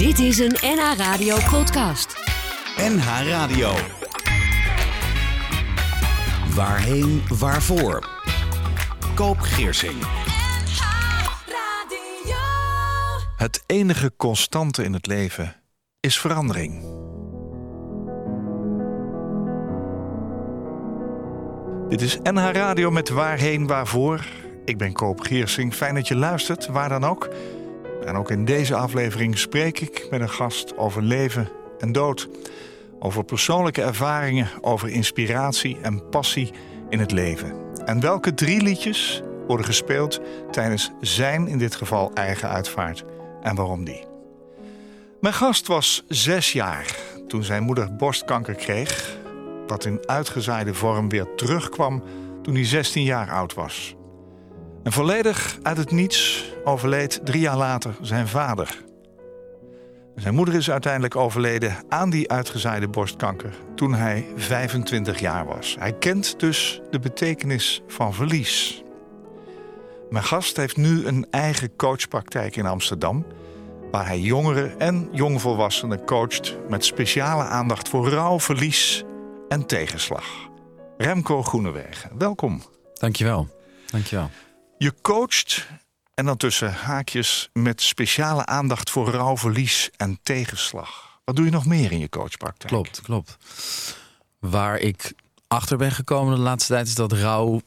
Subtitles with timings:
[0.00, 2.16] Dit is een NH Radio podcast.
[2.76, 3.72] NH Radio.
[6.54, 8.08] Waarheen, waarvoor?
[9.14, 9.94] Koop Geersing.
[13.36, 15.56] Het enige constante in het leven
[16.00, 16.84] is verandering.
[21.88, 24.26] Dit is NH Radio met Waarheen Waarvoor.
[24.64, 25.74] Ik ben Koop Geersing.
[25.74, 27.28] Fijn dat je luistert, waar dan ook.
[28.04, 32.28] En ook in deze aflevering spreek ik met een gast over leven en dood.
[32.98, 36.50] Over persoonlijke ervaringen, over inspiratie en passie
[36.88, 37.52] in het leven.
[37.84, 43.04] En welke drie liedjes worden gespeeld tijdens zijn, in dit geval eigen uitvaart.
[43.42, 44.04] En waarom die?
[45.20, 46.96] Mijn gast was zes jaar
[47.26, 49.16] toen zijn moeder borstkanker kreeg,
[49.66, 52.02] dat in uitgezaaide vorm weer terugkwam
[52.42, 53.94] toen hij 16 jaar oud was.
[54.82, 58.84] En volledig uit het niets overleed drie jaar later zijn vader.
[60.16, 65.76] Zijn moeder is uiteindelijk overleden aan die uitgezaaide borstkanker toen hij 25 jaar was.
[65.78, 68.82] Hij kent dus de betekenis van verlies.
[70.10, 73.26] Mijn gast heeft nu een eigen coachpraktijk in Amsterdam,
[73.90, 79.04] waar hij jongeren en jongvolwassenen coacht met speciale aandacht voor rouw, verlies
[79.48, 80.24] en tegenslag.
[80.96, 82.62] Remco Groenewegen, welkom.
[82.94, 83.48] Dankjewel.
[83.90, 84.30] Dankjewel.
[84.82, 85.66] Je coacht
[86.14, 91.20] en dan tussen haakjes met speciale aandacht voor rouw, verlies en tegenslag.
[91.24, 92.72] Wat doe je nog meer in je coachpraktijk?
[92.72, 93.36] Klopt, klopt.
[94.38, 95.12] Waar ik
[95.48, 97.60] achter ben gekomen de laatste tijd is dat rouw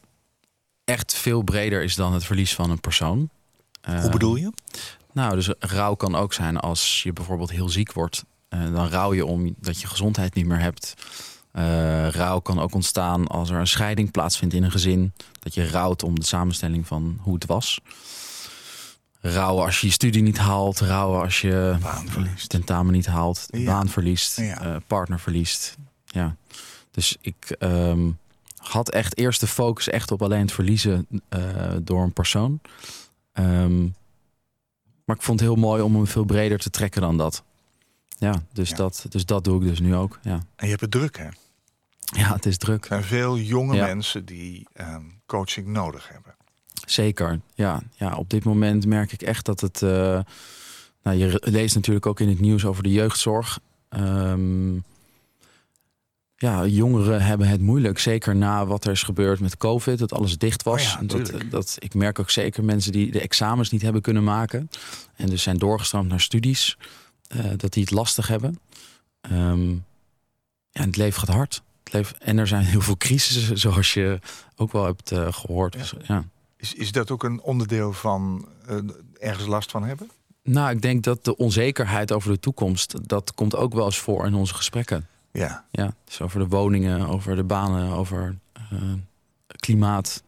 [0.84, 3.30] echt veel breder is dan het verlies van een persoon.
[3.82, 4.52] Hoe bedoel je?
[5.12, 8.24] Nou, dus rouw kan ook zijn als je bijvoorbeeld heel ziek wordt.
[8.50, 10.94] Uh, dan rouw je om dat je gezondheid niet meer hebt.
[11.56, 15.12] Uh, rouw kan ook ontstaan als er een scheiding plaatsvindt in een gezin.
[15.38, 17.80] Dat je rouwt om de samenstelling van hoe het was.
[19.20, 20.80] Rouwen als je je studie niet haalt.
[20.80, 21.76] Rouwen als je
[22.46, 23.46] tentamen niet haalt.
[23.50, 23.64] Ja.
[23.64, 24.36] Baan verliest.
[24.36, 24.66] Ja.
[24.66, 25.76] Uh, partner verliest.
[26.04, 26.36] Ja.
[26.90, 28.18] Dus ik um,
[28.56, 31.50] had echt eerst de focus echt op alleen het verliezen uh,
[31.82, 32.60] door een persoon.
[33.32, 33.94] Um,
[35.04, 37.42] maar ik vond het heel mooi om hem veel breder te trekken dan dat.
[38.18, 38.76] Ja, dus, ja.
[38.76, 40.18] Dat, dus dat doe ik dus nu ook.
[40.22, 40.32] Ja.
[40.32, 41.28] En je hebt het druk, hè?
[42.16, 42.82] Ja, het is druk.
[42.82, 43.86] Er zijn veel jonge ja.
[43.86, 46.34] mensen die um, coaching nodig hebben.
[46.86, 47.82] Zeker, ja.
[47.94, 48.16] ja.
[48.16, 49.80] Op dit moment merk ik echt dat het...
[49.80, 50.20] Uh,
[51.02, 53.60] nou, je leest natuurlijk ook in het nieuws over de jeugdzorg.
[53.88, 54.84] Um,
[56.36, 57.98] ja, jongeren hebben het moeilijk.
[57.98, 60.94] Zeker na wat er is gebeurd met COVID, dat alles dicht was.
[60.94, 64.24] Oh ja, dat, dat, ik merk ook zeker mensen die de examens niet hebben kunnen
[64.24, 64.70] maken.
[65.16, 66.78] En dus zijn doorgestroomd naar studies.
[67.36, 68.58] Uh, dat die het lastig hebben.
[69.32, 69.84] Um,
[70.70, 71.62] ja, het leven gaat hard.
[72.18, 74.18] En er zijn heel veel crisissen, zoals je
[74.56, 75.74] ook wel hebt uh, gehoord.
[75.74, 76.14] Ja.
[76.14, 76.24] Ja.
[76.56, 78.78] Is, is dat ook een onderdeel van uh,
[79.18, 80.10] ergens last van hebben?
[80.42, 83.08] Nou, ik denk dat de onzekerheid over de toekomst...
[83.08, 85.06] dat komt ook wel eens voor in onze gesprekken.
[85.32, 85.64] Ja.
[85.70, 85.94] ja.
[86.04, 88.38] Dus over de woningen, over de banen, over
[88.72, 88.92] uh,
[89.46, 90.22] klimaat.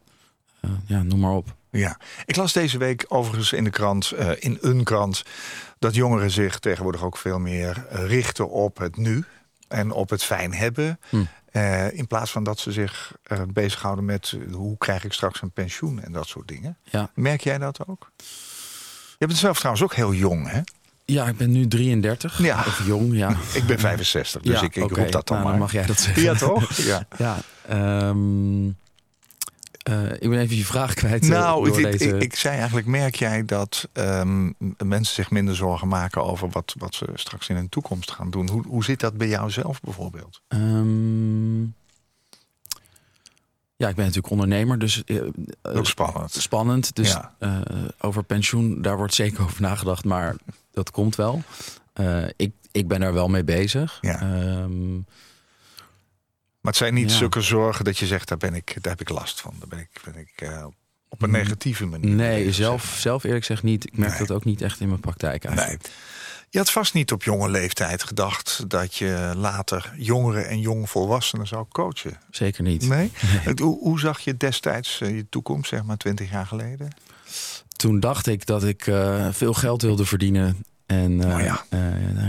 [0.87, 1.55] Ja, noem maar op.
[1.71, 5.25] Ja, ik las deze week overigens in de krant, uh, in een krant,
[5.79, 9.25] dat jongeren zich tegenwoordig ook veel meer richten op het nu
[9.69, 10.99] en op het fijn hebben.
[11.57, 11.97] Hm.
[11.97, 13.17] in plaats van dat ze zich
[13.53, 16.77] bezighouden met hoe krijg ik straks een pensioen en dat soort dingen.
[16.83, 17.11] Ja.
[17.15, 18.11] Merk jij dat ook?
[19.19, 20.61] Je bent zelf trouwens ook heel jong, hè?
[21.05, 22.39] Ja, ik ben nu 33.
[22.39, 22.59] Ja.
[22.59, 23.37] Of jong, ja.
[23.55, 25.03] Ik ben 65, dus ja, ik, ik okay.
[25.03, 25.59] roep dat dan nou, maar.
[25.59, 26.23] Dan mag jij dat zeggen.
[26.23, 26.77] Ja, toch?
[26.93, 27.07] Ja.
[27.19, 27.39] ja
[28.09, 28.77] um,
[29.89, 31.29] uh, ik ben even je vraag kwijt.
[31.29, 32.17] Nou, door ik, deze...
[32.17, 34.55] ik, ik, zei eigenlijk, merk jij dat um,
[34.85, 38.49] mensen zich minder zorgen maken over wat, wat ze straks in hun toekomst gaan doen?
[38.49, 40.41] Hoe, hoe zit dat bij jou zelf bijvoorbeeld?
[40.49, 41.75] Um,
[43.77, 45.23] ja, ik ben natuurlijk ondernemer, dus uh,
[45.63, 46.33] ook spannend.
[46.33, 46.95] Spannend.
[46.95, 47.35] Dus ja.
[47.41, 47.61] uh,
[48.01, 50.37] over pensioen, daar wordt zeker over nagedacht, maar
[50.71, 51.43] dat komt wel.
[52.01, 53.99] Uh, ik, ik ben er wel mee bezig.
[54.01, 54.23] Ja.
[54.63, 55.07] Um,
[56.67, 57.17] maar het zijn niet ja.
[57.17, 59.55] zulke zorgen dat je zegt, daar, ben ik, daar heb ik last van.
[59.59, 60.67] Daar ben ik, ben ik uh,
[61.09, 62.15] op een negatieve manier.
[62.15, 63.87] Nee, zelf, zelf eerlijk gezegd niet.
[63.87, 64.27] Ik merk nee.
[64.27, 65.83] dat ook niet echt in mijn praktijk eigenlijk.
[65.83, 65.93] Nee.
[66.51, 71.67] Je had vast niet op jonge leeftijd gedacht dat je later jongeren en jongvolwassenen zou
[71.73, 72.19] coachen.
[72.31, 72.89] Zeker niet.
[72.89, 73.13] Nee?
[73.45, 73.55] nee.
[73.63, 76.89] Hoe, hoe, zag je destijds uh, je toekomst, zeg maar twintig jaar geleden?
[77.77, 80.65] Toen dacht ik dat ik uh, veel geld wilde verdienen.
[80.87, 81.65] En uh, oh ja.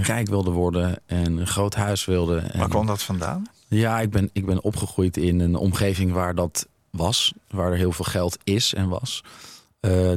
[0.01, 2.37] rijk wilde worden en een groot huis wilde.
[2.37, 3.55] En, Waar kwam dat vandaan?
[3.67, 7.33] Ja, ik ben, ik ben opgegroeid in een omgeving waar dat was.
[7.47, 9.23] Waar er heel veel geld is en was.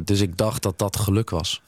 [0.03, 1.63] dus ik dacht dat dat geluk was.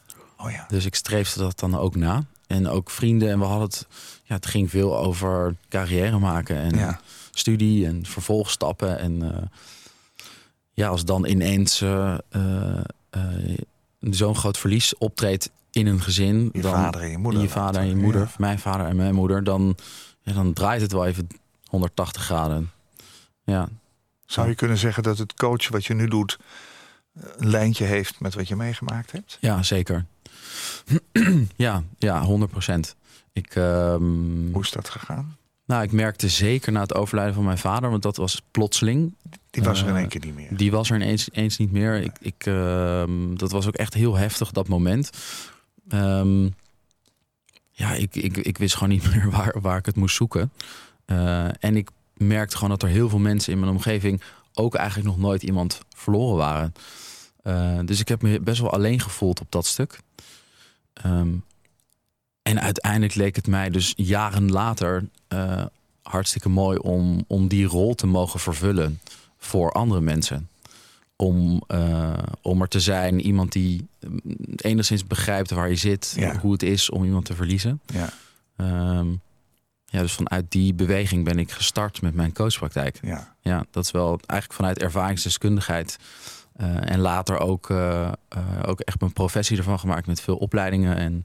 [0.45, 0.67] Oh ja.
[0.69, 2.25] Dus ik streefde dat dan ook na.
[2.47, 3.31] En ook vrienden.
[3.31, 3.87] En we hadden het.
[4.25, 6.57] Ja, het ging veel over carrière maken.
[6.57, 7.01] En ja.
[7.31, 8.99] studie en vervolgstappen.
[8.99, 9.31] En uh,
[10.73, 12.81] ja, als dan ineens uh, uh,
[14.01, 16.51] zo'n groot verlies optreedt in een gezin.
[16.53, 18.21] Je dan, vader en je moeder Je vader en je moeder.
[18.21, 18.31] ja.
[18.39, 19.45] Mijn vader en mijn moeder.
[19.45, 19.77] Dan,
[20.23, 21.29] ja, dan draait het wel even
[21.73, 22.71] 180 graden.
[23.45, 23.69] Ja,
[24.27, 26.39] Zou je kunnen zeggen dat het coachen wat je nu doet...
[27.37, 29.39] een lijntje heeft met wat je meegemaakt hebt?
[29.41, 30.05] ja zeker.
[31.57, 32.97] ja, ja, 100 procent.
[33.33, 35.37] Ehm, Hoe is dat gegaan?
[35.65, 39.15] nou, ik merkte zeker na het overlijden van mijn vader, want dat was plotseling.
[39.51, 40.57] Die was er in Eh, één keer niet meer.
[40.57, 41.95] Die was er ineens, eens niet meer.
[42.03, 45.11] Ik, ik, ehm, dat was ook echt heel heftig, dat moment.
[45.89, 46.45] Ehm,
[47.71, 50.53] ja, ik, ik, ik wist gewoon niet meer waar, waar ik het moest zoeken.
[51.05, 54.23] Eh, en ik merkte gewoon dat er heel veel mensen in mijn omgeving
[54.55, 56.73] ook eigenlijk nog nooit iemand verloren waren.
[57.43, 60.01] Eh, dus ik heb me best wel alleen gevoeld op dat stuk.
[60.93, 61.31] Ehm,
[62.43, 65.65] en uiteindelijk leek het mij dus jaren later eh,
[66.03, 69.01] hartstikke mooi om, om die rol te mogen vervullen
[69.39, 70.49] voor andere mensen.
[71.17, 71.63] Om,
[72.43, 74.21] om er te zijn, iemand die mm,
[74.57, 76.39] enigszins begrijpt waar je zit, Ja.
[76.39, 77.81] hoe het is om iemand te verliezen.
[77.87, 78.13] Ja,
[78.57, 79.07] Ehm,
[79.93, 82.99] ja, dus vanuit die beweging ben ik gestart met mijn coachpraktijk.
[83.03, 83.31] ja.
[83.41, 85.99] Ja, dat is wel eigenlijk vanuit ervaringsdeskundigheid.
[86.57, 88.13] eh, en later ook, eh, eh,
[88.67, 91.23] ook echt mijn professie ervan gemaakt met veel opleidingen en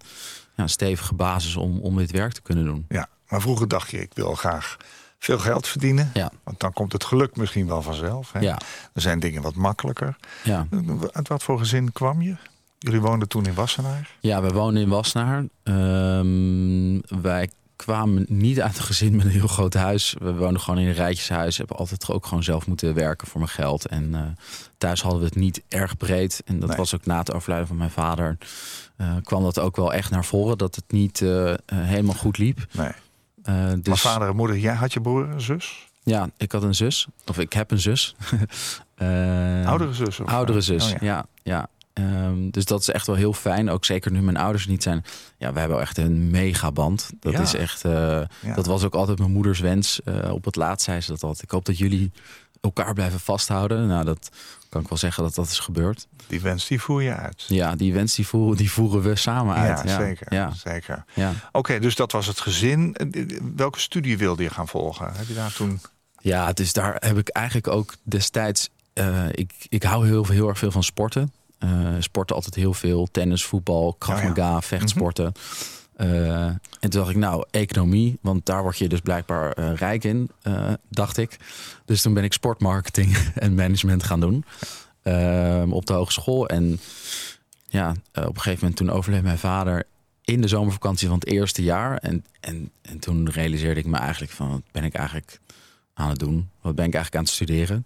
[0.56, 2.86] ja, een stevige basis om, om dit werk te kunnen doen.
[2.90, 3.08] ja.
[3.28, 4.78] Maar vroeger dacht je, ik wil graag
[5.20, 6.10] veel geld verdienen.
[6.14, 6.32] Ja.
[6.44, 8.32] Want dan komt het geluk misschien wel vanzelf.
[8.32, 8.40] Hè?
[8.40, 8.58] Ja,
[8.94, 10.16] Dan zijn dingen wat makkelijker.
[10.44, 10.68] ja.
[11.12, 12.36] Uit wat voor gezin kwam je?
[12.80, 14.10] Jullie woonden toen in Wassenaar.
[14.20, 15.44] ja, we wonen in Wassenaar.
[15.64, 20.16] Ehm, wij kwamen niet uit een gezin met een heel groot huis.
[20.20, 21.58] We woonden gewoon in een rijtjeshuis.
[21.58, 23.86] Hebben altijd ook gewoon zelf moeten werken voor mijn geld.
[23.86, 24.22] En eh,
[24.78, 26.42] thuis hadden we het niet erg breed.
[26.46, 26.78] En dat Nee.
[26.78, 28.38] was ook na het overlijden van mijn vader.
[28.98, 30.58] eh, kwam dat ook wel echt naar voren.
[30.58, 32.66] Dat het niet eh, helemaal goed liep.
[32.72, 32.92] Nee.
[33.44, 35.88] Maar dus vader en moeder, jij had je broer en zus?
[36.04, 37.08] ja, ik had een zus.
[37.26, 38.16] Of ik heb een zus.
[39.66, 40.20] Oudere zus?
[40.20, 40.98] Of, Oudere zus, Oh, ja.
[41.02, 41.26] ja.
[41.44, 43.70] ja, Ehm, dus dat is echt wel heel fijn.
[43.70, 45.04] Ook zeker nu mijn ouders er niet zijn.
[45.38, 47.10] Ja, we hebben echt een megaband.
[47.20, 47.40] Dat Ja.
[47.42, 47.86] is echt.
[47.86, 47.92] eh,
[48.42, 48.54] Ja.
[48.56, 50.02] Dat was ook altijd mijn moeders wens.
[50.04, 51.44] Eh, op het laatst zei ze dat altijd.
[51.44, 52.12] Ik hoop dat jullie
[52.62, 53.88] elkaar blijven vasthouden.
[53.88, 54.30] Nou, dat
[54.70, 56.08] kan ik wel zeggen dat dat is gebeurd.
[56.28, 57.46] Die wens, die voer je uit.
[57.48, 59.84] Ja, die wens die voeren, die voeren we samen uit.
[59.90, 60.34] Ja, zeker.
[60.34, 61.04] Ja, zeker.
[61.14, 61.34] ja.
[61.52, 62.96] Oké, dus dat was het gezin.
[62.96, 65.12] Eh, Welke studie wilde je gaan volgen?
[65.16, 65.82] Heb je daar toen...
[66.20, 68.70] Ja, dus daar heb ik eigenlijk ook destijds.
[69.32, 71.32] ik, ik hou heel, heel erg veel van sporten.
[71.58, 73.08] Eh, sporten altijd heel veel.
[73.12, 74.28] Tennis, voetbal, krav Oh ja.
[74.30, 75.32] maga, vechtsporten.
[75.96, 78.18] Eh, en toen dacht ik, nou, economie.
[78.22, 80.30] Want daar word je dus blijkbaar eh, rijk in,
[80.90, 81.38] dacht ik.
[81.86, 84.46] Dus toen ben ik sportmarketing en management gaan doen.
[85.02, 86.48] eh, op de hogeschool.
[86.48, 86.80] En
[87.68, 89.84] ja, op een gegeven moment toen overleed mijn vader
[90.22, 91.98] in de zomervakantie van het eerste jaar.
[91.98, 95.40] En, en, en toen realiseerde ik me eigenlijk van, wat ben ik eigenlijk
[95.94, 96.50] aan het doen?
[96.62, 97.86] Wat ben ik eigenlijk aan het studeren?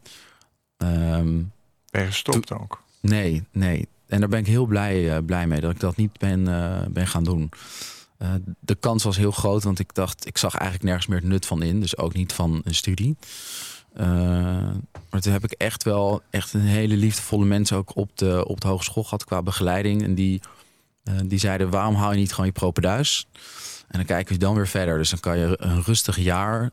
[0.77, 1.41] Ehm,
[1.89, 2.81] Ben je gestopt ook?
[3.01, 3.87] Nee, nee.
[4.11, 6.87] En daar ben ik heel blij, eh, blij mee dat ik dat niet ben, eh,
[6.89, 7.49] ben gaan doen.
[8.17, 11.27] Eh, de kans was heel groot, want ik dacht, ik zag eigenlijk nergens meer het
[11.27, 11.79] nut van in.
[11.79, 13.17] Dus ook niet van een studie.
[15.09, 18.61] Maar toen heb ik echt wel echt een hele liefdevolle mensen ook op de, op
[18.61, 20.03] de hogeschool gehad qua begeleiding.
[20.03, 20.41] En die,
[21.25, 23.27] die zeiden, waarom hou je niet gewoon je propenduis?
[23.87, 24.97] En dan kijken we dan weer verder.
[24.97, 26.71] Dus dan kan je een rustig jaar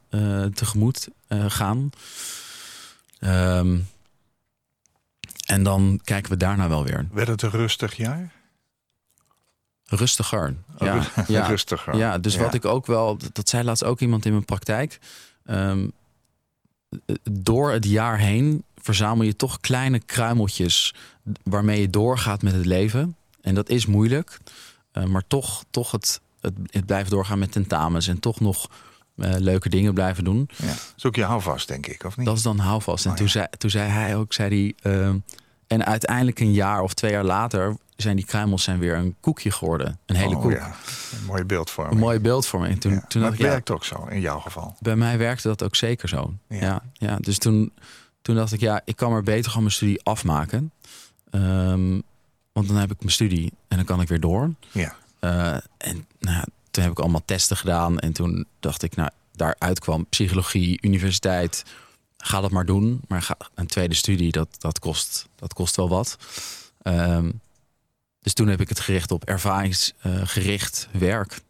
[0.55, 1.91] tegemoet gaan.
[3.19, 3.79] Ehm,
[5.49, 7.07] en dan kijken we daarna wel weer.
[7.13, 8.33] Werd het een rustig jaar?
[9.85, 10.55] Rustiger.
[10.79, 11.97] Ja, Oh, ja, Rustiger.
[11.97, 12.41] ja dus Ja.
[12.43, 13.17] wat ik ook wel...
[13.17, 14.99] dat- Dat zei laatst ook iemand in mijn praktijk.
[15.45, 15.89] Ehm,
[17.31, 20.95] door het jaar heen verzamel je toch kleine kruimeltjes...
[21.43, 23.17] waarmee je doorgaat met het leven.
[23.41, 24.39] En dat is moeilijk.
[24.93, 28.09] Eh, maar toch, toch het, het, het blijven doorgaan met tentamens...
[28.09, 28.71] en toch nog
[29.17, 30.49] eh, leuke dingen blijven doen.
[30.57, 30.75] Ja.
[30.97, 32.27] Zoek je houvast, denk ik, of niet?
[32.27, 33.05] Dat is dan houvast.
[33.05, 35.19] En Oh, toen, zei, toen zei hij ook, zei hij, ehm,
[35.69, 39.51] en uiteindelijk een jaar of twee jaar later zijn die kruimels zijn weer een koekje
[39.51, 39.99] geworden.
[40.07, 40.53] Een hele Oh, koek.
[40.53, 40.75] ja.
[41.19, 41.95] Een mooie beeldvorming.
[41.97, 42.69] Een mooi beeld voor me.
[42.69, 43.05] En toen, Ja.
[43.09, 44.77] toen ja, werkt ook zo, in jouw geval.
[44.81, 46.35] bij mij werkte dat ook zeker zo.
[46.49, 46.57] Ja.
[46.59, 46.83] Ja.
[46.93, 47.73] Ja, dus toen,
[48.23, 50.73] toen dacht ik, ja, ik kan maar beter gewoon mijn studie afmaken.
[51.31, 52.01] Ehm,
[52.53, 54.51] want dan heb ik mijn studie en dan kan ik weer door.
[54.71, 54.95] Ja.
[55.21, 57.99] Eh, en nou, toen heb ik allemaal testen gedaan.
[57.99, 61.65] En toen dacht ik, nou, daaruit kwam psychologie, universiteit.
[62.25, 63.01] Ga dat maar doen.
[63.09, 66.17] Maar ga, een tweede studie, dat, dat, kost, dat kost wel wat.
[66.83, 67.31] Ehm,
[68.21, 71.41] dus toen heb ik het gericht op ervaringsgericht werk.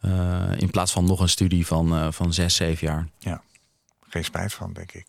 [0.00, 3.08] Eh, in plaats van nog een studie van, eh, van zes, zeven jaar.
[4.08, 5.06] Geen spijt van, denk ik.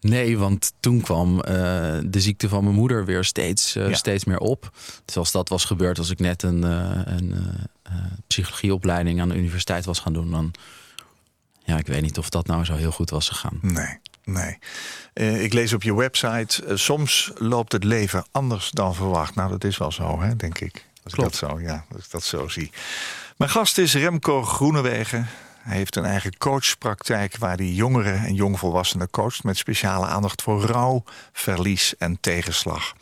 [0.00, 1.54] Nee, want toen kwam eh,
[2.04, 3.94] de ziekte van mijn moeder weer steeds, Ja.
[3.94, 4.70] steeds meer op.
[5.04, 7.34] Dus als dat was gebeurd, als ik net een, een
[8.26, 10.52] psychologieopleiding aan de universiteit was gaan doen, dan
[11.70, 13.58] ja, ik weet niet of dat nou zo heel goed was gegaan.
[13.62, 14.58] Nee, nee.
[15.12, 19.34] Eh, ik lees op je website, eh, soms loopt het leven anders dan verwacht.
[19.34, 20.84] Nou, dat is wel zo, hè, denk ik.
[21.04, 21.34] Als Klopt.
[21.34, 22.70] ik dat zo, ja, als ik dat zo zie.
[23.36, 25.28] Mijn gast is Remco Groenewegen.
[25.60, 30.62] Hij heeft een eigen coachpraktijk waar hij jongeren en jongvolwassenen coacht met speciale aandacht voor
[30.62, 32.94] rouw, verlies en tegenslag.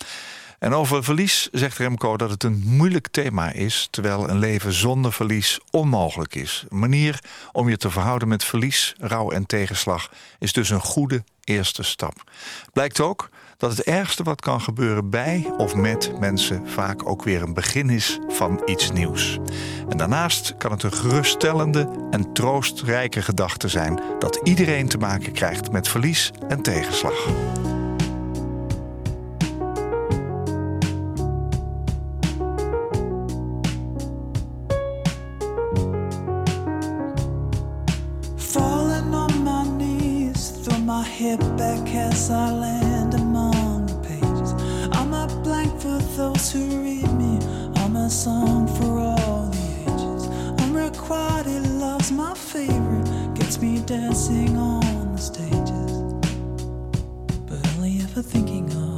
[0.58, 5.12] En over verlies zegt Remco dat het een moeilijk thema is, terwijl een leven zonder
[5.12, 6.64] verlies onmogelijk is.
[6.68, 7.20] Een manier
[7.52, 12.30] om je te verhouden met verlies, rouw en tegenslag is dus een goede eerste stap.
[12.72, 17.42] Blijkt ook dat het ergste wat kan gebeuren bij of met mensen vaak ook weer
[17.42, 19.38] een begin is van iets nieuws.
[19.88, 25.72] En daarnaast kan het een geruststellende en troostrijke gedachte zijn dat iedereen te maken krijgt
[25.72, 27.28] met verlies en tegenslag.
[41.38, 44.52] Head back as I land among the pages.
[44.92, 47.38] I'm a blank for those who read me.
[47.76, 50.26] I'm a song for all the ages.
[50.62, 55.92] Unrequited love's my favorite, gets me dancing on the stages.
[57.46, 58.97] But only ever thinking of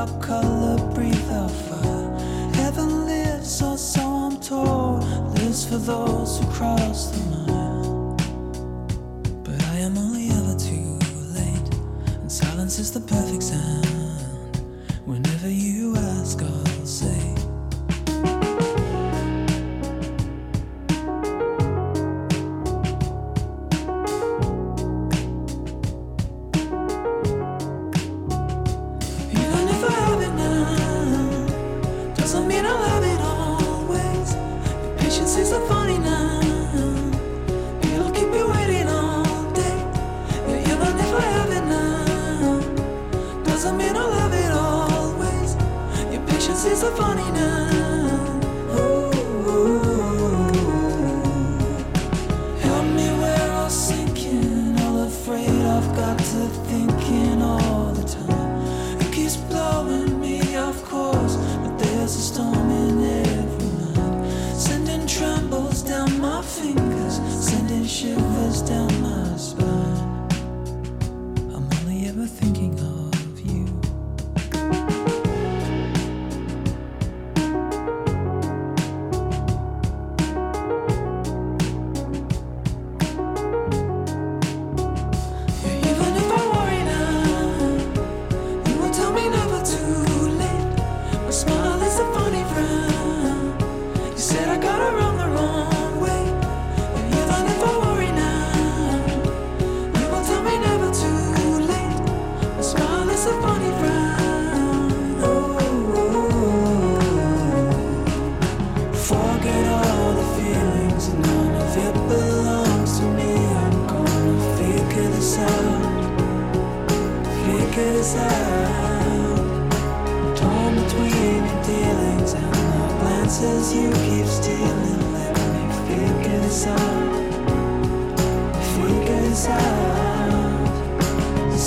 [0.00, 2.08] out color, breathe out fire.
[2.54, 5.04] Heaven lives, or so I'm told,
[5.34, 8.16] lives for those who cross the line.
[9.44, 10.98] But I am only ever too
[11.38, 11.74] late,
[12.22, 13.79] and silence is the perfect sound.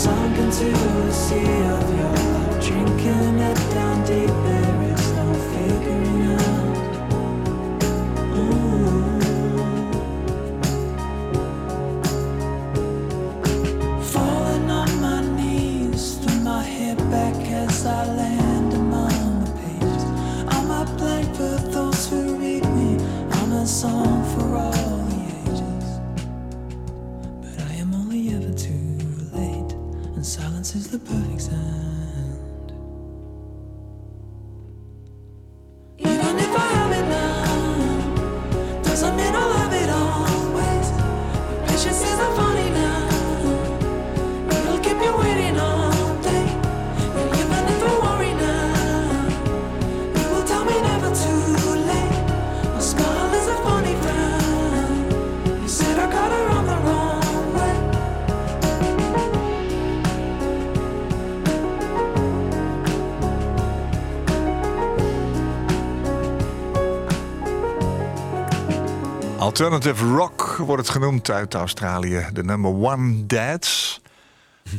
[0.03, 4.52] Sunk into the sea of your love, drinking it down deep.
[69.53, 72.25] Alternative rock wordt het genoemd uit Australië.
[72.33, 74.01] De number one dads.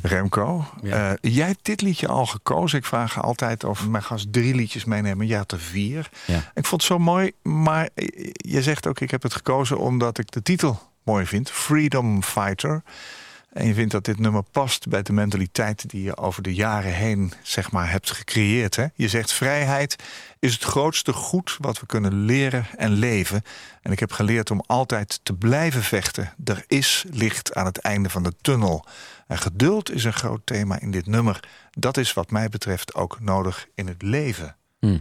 [0.03, 1.11] Remco, Ja.
[1.21, 2.79] eh, jij hebt dit liedje al gekozen.
[2.79, 5.33] Ik vraag altijd of mijn gast drie liedjes meenemen.
[5.33, 6.09] Had er vier.
[6.27, 6.37] Ja.
[6.55, 7.89] Ik vond het zo mooi, maar
[8.33, 9.01] je zegt ook...
[9.01, 11.51] ik heb het gekozen omdat ik de titel mooi vind.
[11.51, 12.83] Freedom Fighter.
[13.55, 15.91] En je vindt dat dit nummer past bij de mentaliteit...
[15.91, 18.77] die je over de jaren heen zeg maar, hebt gecreëerd.
[18.77, 18.87] Hè?
[18.95, 19.97] Je zegt vrijheid
[20.39, 23.43] is het grootste goed wat we kunnen leren en leven.
[23.83, 26.35] En ik heb geleerd om altijd te blijven vechten.
[26.45, 28.87] Er is licht aan het einde van de tunnel.
[29.27, 31.41] En geduld is een groot thema in dit nummer.
[31.71, 34.57] Dat is wat mij betreft ook nodig in het leven.
[34.79, 34.99] Hm.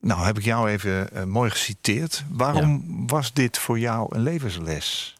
[0.00, 2.24] Nou, heb ik jou even eh, mooi geciteerd.
[2.28, 5.16] Waarom was dit voor jou een levensles?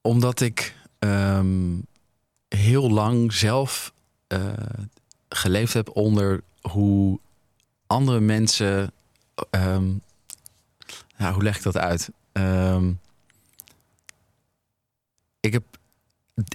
[0.00, 1.74] Omdat ik ehm,
[2.48, 3.92] heel lang zelf
[4.26, 4.52] eh,
[5.28, 7.18] geleefd heb onder hoe
[7.86, 8.92] andere mensen.
[11.16, 12.10] ja, hoe leg ik dat uit?
[12.32, 12.92] Ehm,
[15.40, 15.64] ik, heb,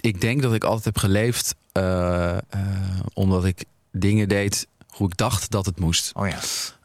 [0.00, 5.16] ik denk dat ik altijd heb geleefd eh, eh, omdat ik dingen deed hoe ik
[5.16, 6.12] dacht dat het moest.
[6.14, 6.38] Oh ja,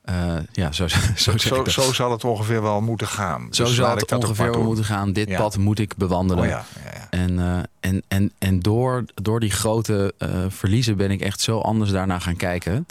[0.10, 3.48] Eh, ja, zo, zo, zo, zal het ongeveer wel moeten gaan.
[3.52, 5.14] Zo Dus ik het ongeveer wel moeten gaan.
[5.14, 5.38] Dit Ja.
[5.38, 6.44] pad moet ik bewandelen.
[6.44, 7.08] Oh ja, ja, ja.
[7.10, 11.60] En, eh, en, en, en door, door die grote eh, verliezen ben ik echt zo
[11.60, 12.86] anders daarna gaan kijken.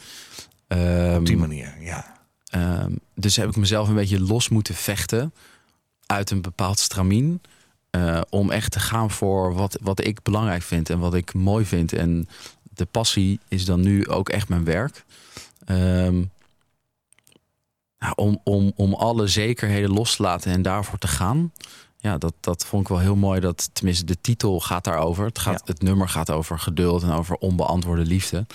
[0.68, 2.14] Ehm, Op die manier, ja.
[2.50, 5.32] ehm, dus heb ik mezelf een beetje los moeten vechten
[6.06, 7.40] uit een bepaald stramien.
[8.30, 11.92] om echt te gaan voor wat, wat ik belangrijk vind en wat ik mooi vind.
[11.92, 12.28] En
[12.75, 15.04] de passie is dan nu ook echt mijn werk.
[15.64, 16.22] Ehm,
[17.98, 21.52] nou, om, om, om alle zekerheden los te laten en daarvoor te gaan.
[22.00, 23.40] Ja, dat, dat vond ik wel heel mooi.
[23.40, 25.24] Dat, tenminste, de titel gaat daarover.
[25.24, 25.72] Het, gaat, Ja.
[25.72, 28.46] het nummer gaat over geduld en over onbeantwoorde liefde.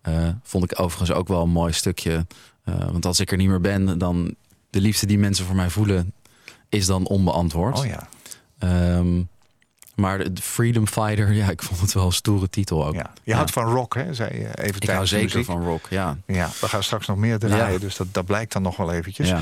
[0.00, 2.26] Eh, vond ik overigens ook wel een mooi stukje.
[2.64, 4.34] Eh, want als ik er niet meer ben, dan
[4.70, 6.12] de liefde die mensen voor mij voelen,
[6.68, 7.78] is dan onbeantwoord.
[7.78, 8.08] Oh ja,
[8.58, 9.22] Ehm,
[9.94, 12.94] maar de Freedom Fighter, ja, ik vond het wel een stoere titel ook.
[12.94, 13.12] ja.
[13.22, 13.36] Je Ja.
[13.36, 14.14] houdt van rock, hè?
[14.14, 15.44] Zei je even Ik hou zeker muziek.
[15.44, 16.16] van rock, ja.
[16.26, 17.78] Ja, we gaan straks nog meer draaien, Ja.
[17.78, 19.28] dus dat, dat blijkt dan nog wel eventjes.
[19.28, 19.40] ja.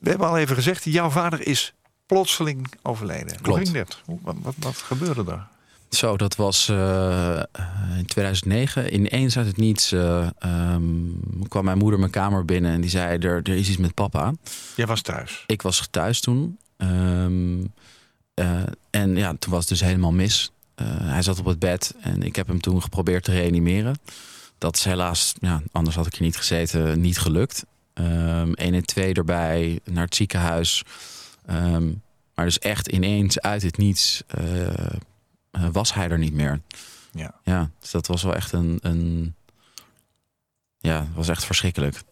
[0.00, 1.74] We hebben al even gezegd, jouw vader is
[2.06, 3.28] plotseling overleden.
[3.28, 3.58] Hoe Klopt.
[3.60, 3.98] ging dit?
[4.04, 5.46] Hoe- Wat, wat, wat gebeurde er?
[5.90, 7.44] Zo, dat was eh, eh,
[7.98, 8.94] in 2009.
[8.94, 10.82] Ineens uit het niets eh, ehm,
[11.48, 14.32] kwam mijn moeder mijn kamer binnen en die zei: er, er is iets met papa.
[14.76, 15.44] Jij was thuis.
[15.46, 16.58] Ik was thuis toen.
[16.76, 17.66] Ehm, eh,
[18.90, 20.52] en ja, toen was het dus helemaal mis.
[20.74, 23.98] Eh, hij zat op het bed en ik heb hem toen geprobeerd te reanimeren.
[24.58, 27.64] Dat is helaas, ja, anders had ik hier niet gezeten, niet gelukt.
[27.92, 30.82] Ehm 1 en 2 erbij, naar het ziekenhuis.
[31.46, 31.92] Ehm,
[32.34, 36.60] maar dus echt ineens uit het niets eh, eh, was hij er niet meer.
[37.12, 37.34] Ja.
[37.44, 38.78] Ja, dus dat was wel echt een...
[38.82, 39.34] een
[40.78, 42.02] ja, het was echt verschrikkelijk.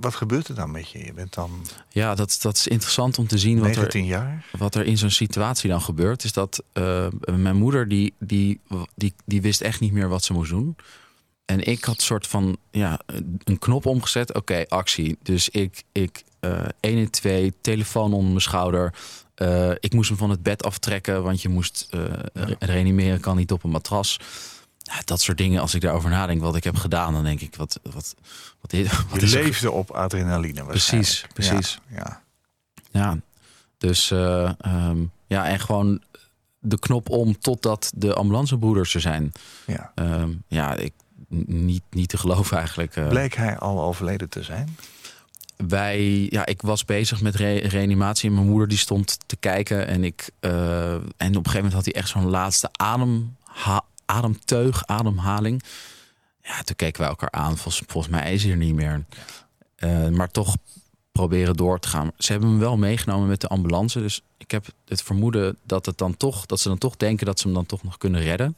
[0.00, 1.04] Wat gebeurt er dan met je?
[1.04, 1.50] Je bent dan
[1.88, 4.46] Ja, dat, dat is interessant om te zien wat er, 19 jaar.
[4.58, 6.24] wat er in zo'n situatie dan gebeurt.
[6.24, 8.60] Is dat eh, mijn moeder, die, die,
[8.94, 10.76] die, die wist echt niet meer wat ze moest doen.
[11.44, 13.00] En ik had soort van ja,
[13.44, 14.34] een knop omgezet.
[14.34, 15.18] Oké, actie.
[15.22, 18.94] Dus ik, ik eh 1 en 2, telefoon onder mijn schouder.
[19.34, 23.52] Eh, ik moest hem van het bed aftrekken, want je moest re- reanimeren, kan niet
[23.52, 24.20] op een matras.
[24.86, 27.56] Ja, dat soort dingen, als ik daarover nadenk wat ik heb gedaan, dan denk ik,
[27.56, 28.14] wat, wat, wat,
[29.10, 31.78] wat Je is leefde op adrenaline Precies, precies.
[31.88, 32.22] Ja, ja.
[32.90, 33.18] Ja,
[33.78, 36.02] dus eh, ehm, ja, en gewoon
[36.58, 39.32] de knop om totdat de ambulancebroeders er zijn.
[39.66, 39.92] ja.
[39.94, 40.92] Ehm, ja, ik,
[41.46, 42.96] niet, niet te geloven eigenlijk.
[42.96, 43.08] eh.
[43.08, 44.76] Bleek hij al overleden te zijn?
[45.56, 49.86] wij, ja, ik was bezig met re- reanimatie en mijn moeder die stond te kijken.
[49.86, 54.86] En, ik, eh, en op een gegeven moment had hij echt zo'n laatste ademha- ademteug,
[54.86, 55.62] ademhaling.
[56.42, 57.56] Ja, toen keken wij elkaar aan.
[57.56, 59.04] Volgens, volgens mij is hij er niet meer.
[59.76, 60.56] Eh, maar toch
[61.12, 62.10] proberen door te gaan.
[62.18, 64.00] Ze hebben hem wel meegenomen met de ambulance.
[64.00, 67.38] Dus ik heb het vermoeden dat, het dan toch, dat ze dan toch denken dat
[67.38, 68.56] ze hem dan toch nog kunnen redden.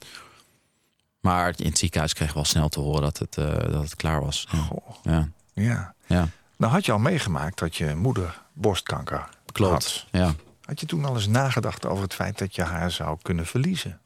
[1.20, 3.96] Maar in het ziekenhuis kregen we al snel te horen dat het, eh, dat het
[3.96, 4.46] klaar was.
[4.50, 4.58] Ja.
[4.58, 5.94] Goh, Ja, ja.
[6.06, 9.72] ja, Nou had je al meegemaakt dat je moeder borstkanker klopt.
[9.72, 10.06] had.
[10.10, 10.34] Ja.
[10.64, 14.00] Had je toen al eens nagedacht over het feit dat je haar zou kunnen verliezen?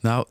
[0.00, 0.26] Nou,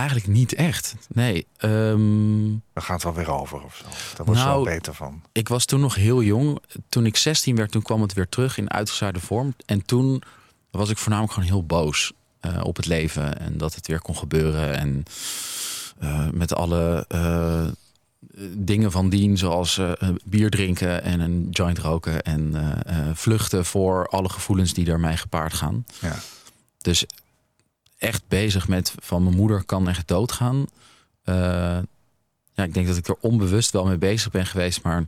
[0.00, 0.94] eigenlijk niet echt.
[1.08, 1.46] Nee.
[1.56, 3.84] ehm, Daar gaat het wel weer over of zo.
[4.16, 5.22] Daar wordt Nou, wel beter van.
[5.32, 6.58] ik was toen nog heel jong.
[6.88, 9.54] Toen ik 16 werd, toen kwam het weer terug in uitgezuide vorm.
[9.66, 10.22] En toen
[10.70, 13.38] was ik voornamelijk gewoon heel boos eh, op het leven.
[13.38, 14.76] En dat het weer kon gebeuren.
[14.78, 15.02] En
[15.98, 17.66] eh, met alle eh,
[18.52, 19.80] dingen van dien, zoals
[20.24, 22.22] bier drinken en een joint roken.
[22.22, 22.54] En
[23.14, 25.84] vluchten voor alle gevoelens die daarmee gepaard gaan.
[26.00, 26.16] Ja.
[26.78, 27.06] Dus
[28.00, 30.66] echt bezig met van mijn moeder kan echt doodgaan.
[31.22, 31.34] Eh,
[32.52, 35.04] ja, ik denk dat ik er onbewust wel mee bezig ben geweest, maar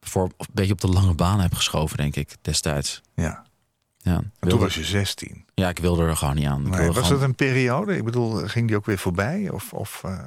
[0.00, 3.00] voor een beetje op de lange baan heb geschoven, denk ik, destijds.
[3.14, 3.44] Ja.
[3.96, 5.44] Ja, En toen was je 16.
[5.54, 6.62] ja, ik wilde er gewoon niet aan.
[6.62, 7.96] Nee, wilde was gewoon- dat een periode?
[7.96, 9.50] Ik bedoel, ging die ook weer voorbij?
[9.50, 10.18] Of, of, eh,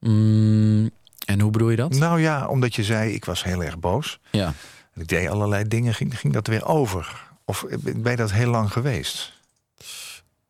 [0.00, 0.90] Mm,
[1.26, 1.92] en hoe bedoel je dat?
[1.94, 4.18] Nou ja, omdat je zei, ik was heel erg boos.
[4.30, 4.52] Ja.
[4.94, 7.22] Ik deed allerlei dingen, ging, ging dat weer over?
[7.44, 9.33] Of ben je dat heel lang geweest?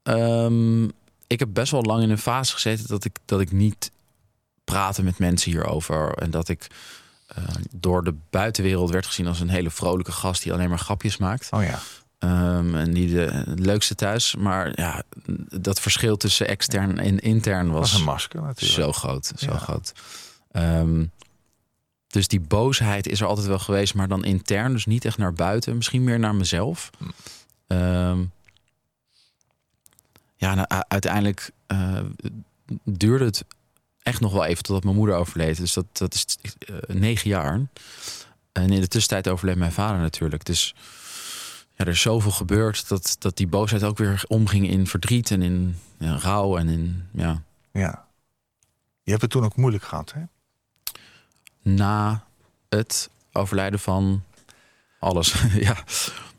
[0.05, 0.85] Ehm,
[1.27, 3.91] ik heb best wel lang in een fase gezeten dat ik, dat ik niet
[4.65, 6.13] praatte met mensen hierover.
[6.13, 6.67] En dat ik
[7.27, 11.17] eh, door de buitenwereld werd gezien als een hele vrolijke gast die alleen maar grapjes
[11.17, 11.49] maakt.
[11.51, 11.79] Oh ja.
[12.19, 14.35] Ehm, en die de het leukste thuis.
[14.37, 15.03] Maar ja,
[15.49, 18.73] dat verschil tussen extern en intern was was, een masker natuurlijk.
[18.81, 19.33] zo groot.
[19.37, 19.59] Zo Ja.
[19.59, 19.93] groot.
[20.51, 21.05] Ehm,
[22.07, 25.33] dus die boosheid is er altijd wel geweest, maar dan intern, dus niet echt naar
[25.33, 25.77] buiten.
[25.77, 26.91] Misschien meer naar mezelf.
[27.67, 28.25] Hm.
[30.37, 32.01] Ja, nou, uiteindelijk eh,
[32.85, 33.45] duurde het
[34.03, 35.57] echt nog wel even totdat mijn moeder overleed.
[35.57, 37.61] Dus dat, dat is eh, negen jaar.
[38.53, 40.45] En in de tussentijd overleed mijn vader natuurlijk.
[40.45, 40.75] Dus
[41.75, 45.43] ja, er is zoveel gebeurd dat, dat die boosheid ook weer omging in verdriet en
[45.43, 47.43] in rouw en in ja,
[47.73, 48.07] Ja.
[49.03, 50.23] Je hebt het toen ook moeilijk gehad, hè?
[51.65, 52.25] na
[52.69, 54.25] het overlijden van
[54.99, 55.35] alles.
[55.69, 55.85] ja,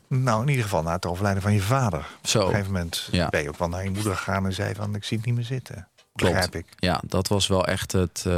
[0.08, 1.98] Nou, in ieder geval na het overlijden van je vader.
[1.98, 2.46] Op een zo.
[2.46, 3.28] gegeven moment Ja.
[3.28, 4.94] ben je ook wel naar je moeder gegaan en zei van...
[4.94, 5.88] ik zie het niet meer zitten.
[6.14, 6.32] Klopt.
[6.34, 6.66] Begrijp ik.
[6.78, 8.22] Ja, dat was wel echt het.
[8.26, 8.32] eh,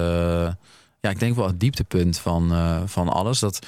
[1.00, 3.38] ja, ik denk wel het dieptepunt van, eh, van alles.
[3.38, 3.66] Dat.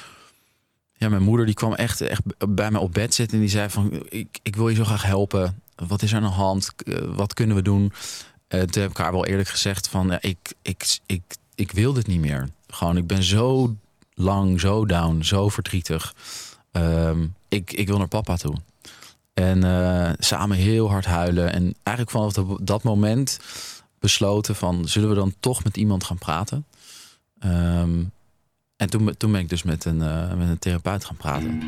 [0.93, 3.69] Ja, mijn moeder die kwam echt, echt bij me op bed zitten en die zei
[3.69, 5.61] van ik, ik wil je zo graag helpen.
[5.75, 6.71] Wat is er aan de hand?
[6.85, 7.93] Eh, wat kunnen we doen?
[8.47, 11.21] Eh, toen heb ik haar wel eerlijk gezegd van ja, ik, ik, ik,
[11.55, 12.49] ik wil dit niet meer.
[12.67, 13.75] Gewoon, ik ben zo
[14.13, 16.13] lang, zo down, zo verdrietig.
[16.71, 18.55] Ehm, ik, ik wil naar papa toe.
[19.33, 21.53] En eh, samen heel hard huilen.
[21.53, 23.39] En eigenlijk vanaf dat- moment
[23.99, 26.65] besloten van zullen we dan toch met iemand gaan praten.
[27.39, 28.03] Ehm,
[28.75, 31.59] en toen, toen ben ik dus met een, eh, met een therapeut gaan praten.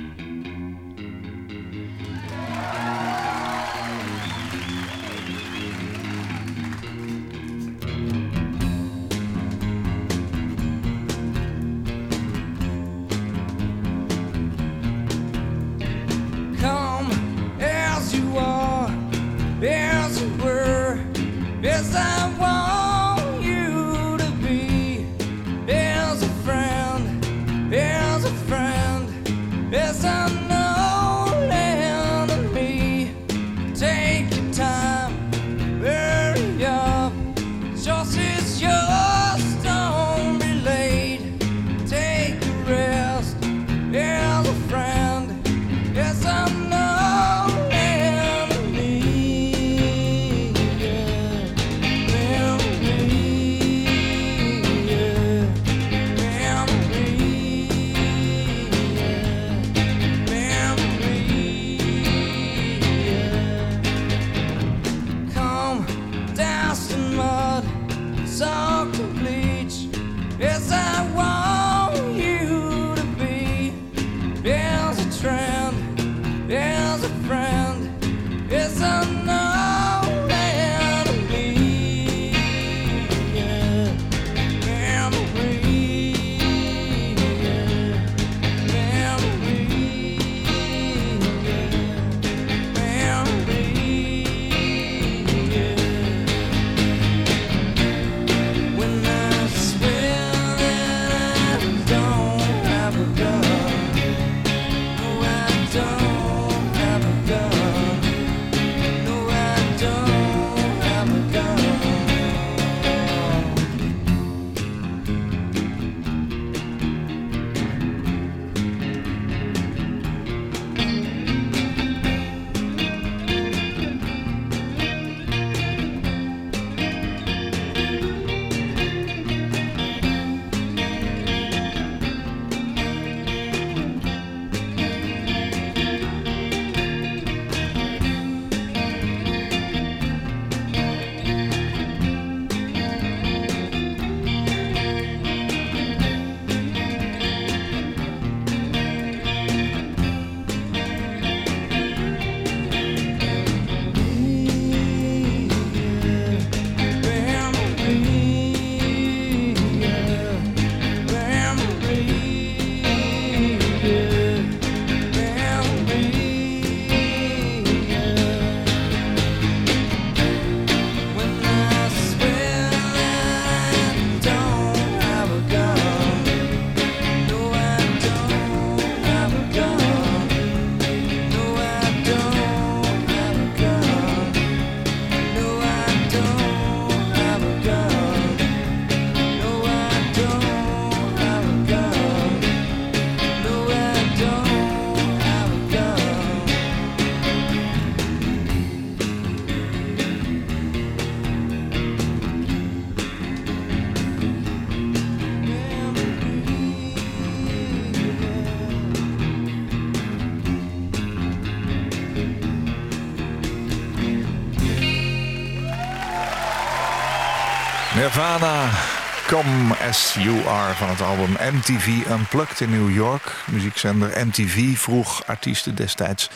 [219.34, 223.44] Come As You Are van het album MTV Unplugged in New York.
[223.52, 226.30] Muziekzender MTV vroeg artiesten destijds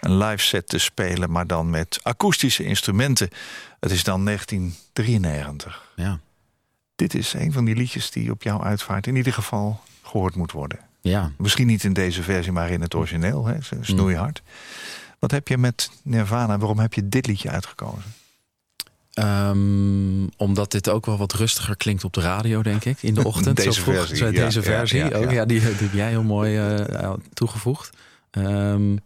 [0.00, 3.30] een live set te spelen, maar dan met akoestische instrumenten.
[3.80, 5.92] Het is dan 1993.
[5.96, 6.20] Ja.
[6.96, 10.52] Dit is een van die liedjes die op jouw uitvaart in ieder geval gehoord moet
[10.52, 10.78] worden.
[11.00, 11.32] Ja.
[11.36, 13.56] Misschien niet in deze versie, maar in het origineel, hè?
[13.80, 14.42] snoeihard.
[15.18, 18.14] Wat heb je met Nirvana, waarom heb je dit liedje uitgekozen?
[19.14, 23.24] Ehm, omdat dit ook wel wat rustiger klinkt op de radio, denk ik, in de
[23.30, 23.56] ochtend.
[23.56, 23.94] Deze zo vroeg.
[23.96, 25.30] versie, Zo, ja, deze ja, versie ja, ook.
[25.30, 25.44] ja.
[25.44, 27.90] Die, die heb jij heel mooi eh, toegevoegd.
[28.30, 28.96] Ehm,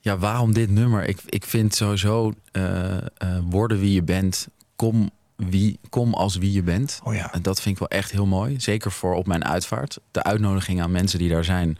[0.00, 1.04] ja, waarom dit nummer?
[1.08, 3.04] Ik, ik vind sowieso eh, eh,
[3.50, 7.00] worden wie je bent, kom, wie, kom als wie je bent.
[7.04, 7.32] Oh ja.
[7.32, 8.60] En dat vind ik wel echt heel mooi.
[8.60, 9.98] Zeker voor op mijn uitvaart.
[10.10, 11.78] De uitnodiging aan mensen die daar zijn.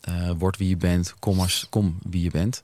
[0.00, 2.62] eh, word wie je bent, kom, als, kom wie je bent.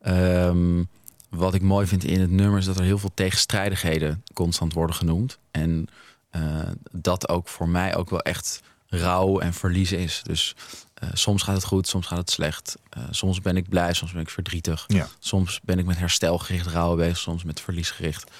[0.00, 0.82] Ehm,
[1.30, 4.96] wat ik mooi vind in het nummer is dat er heel veel tegenstrijdigheden constant worden
[4.96, 5.38] genoemd.
[5.50, 5.86] En
[6.30, 6.42] eh,
[6.90, 10.20] dat ook voor mij ook wel echt rouw en verlies is.
[10.22, 10.54] Dus
[10.94, 12.76] eh, soms gaat het goed, soms gaat het slecht.
[12.90, 14.84] Eh, soms ben ik blij, soms ben ik verdrietig.
[14.86, 15.08] Ja.
[15.18, 18.30] Soms ben ik met herstelgericht rouwen bezig, soms met verliesgericht.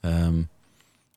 [0.00, 0.42] Ehm,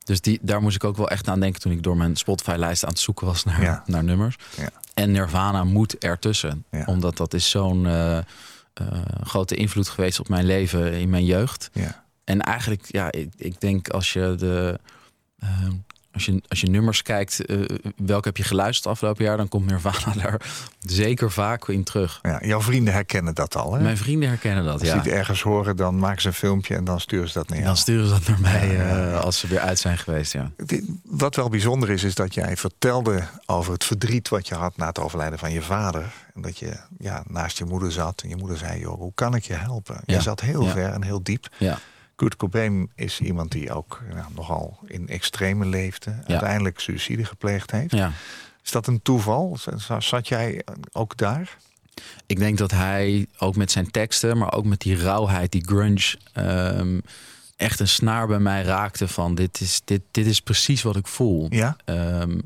[0.04, 2.84] dus die, daar moest ik ook wel echt aan denken toen ik door mijn Spotify-lijst
[2.84, 3.84] aan het zoeken was naar, Ja.
[3.86, 4.36] naar nummers.
[4.58, 4.70] Ja.
[4.94, 6.65] En Nirvana moet ertussen.
[6.86, 7.88] Omdat dat is zo'n
[9.23, 11.69] grote invloed geweest op mijn leven in mijn jeugd.
[11.73, 12.05] Ja.
[12.23, 14.79] En eigenlijk, ja, ik, ik denk als je de.
[15.39, 15.71] ehm,
[16.13, 17.60] als je, als je nummers kijkt, eh,
[17.95, 20.41] welke heb je geluisterd afgelopen jaar, dan komt Nirvana daar
[20.80, 22.19] zeker vaak in terug.
[22.22, 23.82] Ja, jouw vrienden herkennen dat al, hè?
[23.82, 24.93] Mijn vrienden herkennen dat, Als ja.
[24.93, 27.58] die het ergens horen, dan maken ze een filmpje en dan sturen ze dat naar
[27.58, 27.67] jou.
[27.69, 30.52] dan sturen ze dat naar mij Ja, eh, als ze weer uit zijn geweest, ja.
[31.04, 34.88] Wat wel bijzonder is, is dat jij vertelde over het verdriet wat je had na
[34.88, 36.13] het overlijden van je vader.
[36.34, 39.36] En dat je ja, naast je moeder zat en je moeder zei, joh, hoe kan
[39.36, 40.02] ik je helpen?
[40.06, 41.48] Je zat heel ver en heel diep.
[41.58, 41.80] Ja,
[42.19, 46.15] Kurt Cobain is iemand die ook nou, nogal in extreme leefde.
[46.25, 47.91] Uiteindelijk suïcide gepleegd heeft.
[47.91, 48.12] ja.
[48.63, 49.58] Is dat een toeval?
[49.99, 51.58] Zat jij ook daar?
[52.25, 56.15] Ik denk dat hij ook met zijn teksten, maar ook met die rauwheid, die grunge,
[56.34, 56.99] ehm,
[57.55, 61.08] echt een snaar bij mij raakte van dit is, dit, dit is precies wat ik
[61.08, 61.47] voel.
[61.49, 61.77] Ja?
[61.86, 62.39] Ehm,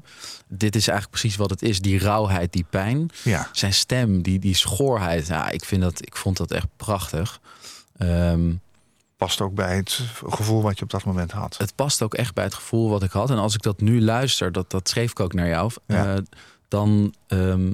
[0.47, 1.79] dit is eigenlijk precies wat het is.
[1.79, 3.09] Die rauwheid, die pijn.
[3.23, 3.49] Ja.
[3.51, 5.27] Zijn stem, die, die schoorheid.
[5.27, 7.39] Ja, ik, vind dat, ik vond dat echt prachtig.
[7.97, 8.51] Ehm,
[9.23, 11.57] Past ook bij het gevoel wat je op dat moment had.
[11.57, 13.29] het past ook echt bij het gevoel wat ik had.
[13.29, 15.71] En als ik dat nu luister, dat, dat schreef ik ook naar jou.
[15.87, 16.15] Ja.
[16.15, 16.21] eh,
[16.67, 17.71] dan, ehm,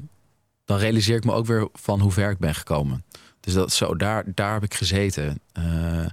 [0.64, 3.04] dan realiseer ik me ook weer van hoe ver ik ben gekomen.
[3.40, 5.40] Dus dat, zo, daar, daar heb ik gezeten.
[5.52, 6.04] Eh,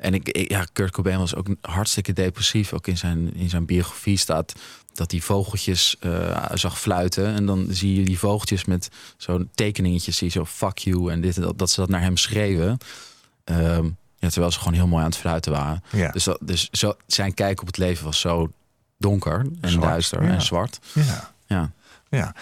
[0.00, 2.72] en ik, ik- ja, Kurt Cobain was ook hartstikke depressief.
[2.72, 4.52] Ook in zijn, in zijn biografie staat
[4.92, 7.26] dat hij vogeltjes eh, zag fluiten.
[7.34, 11.36] En dan zie je die vogeltjes met zo'n tekeningetjes, die zo fuck you en dit
[11.36, 12.76] en dat, dat ze dat naar hem schreven.
[13.44, 13.88] Ehm,
[14.24, 15.82] ja, terwijl ze gewoon heel mooi aan het fluiten waren.
[15.90, 16.10] Ja.
[16.10, 18.50] Dus, dat, dus zo, zijn kijk op het leven was zo
[18.98, 20.30] donker en Zwart, duister ja.
[20.30, 20.78] en zwart.
[20.92, 21.32] ja.
[21.46, 21.70] Ja.
[22.08, 22.34] Ja.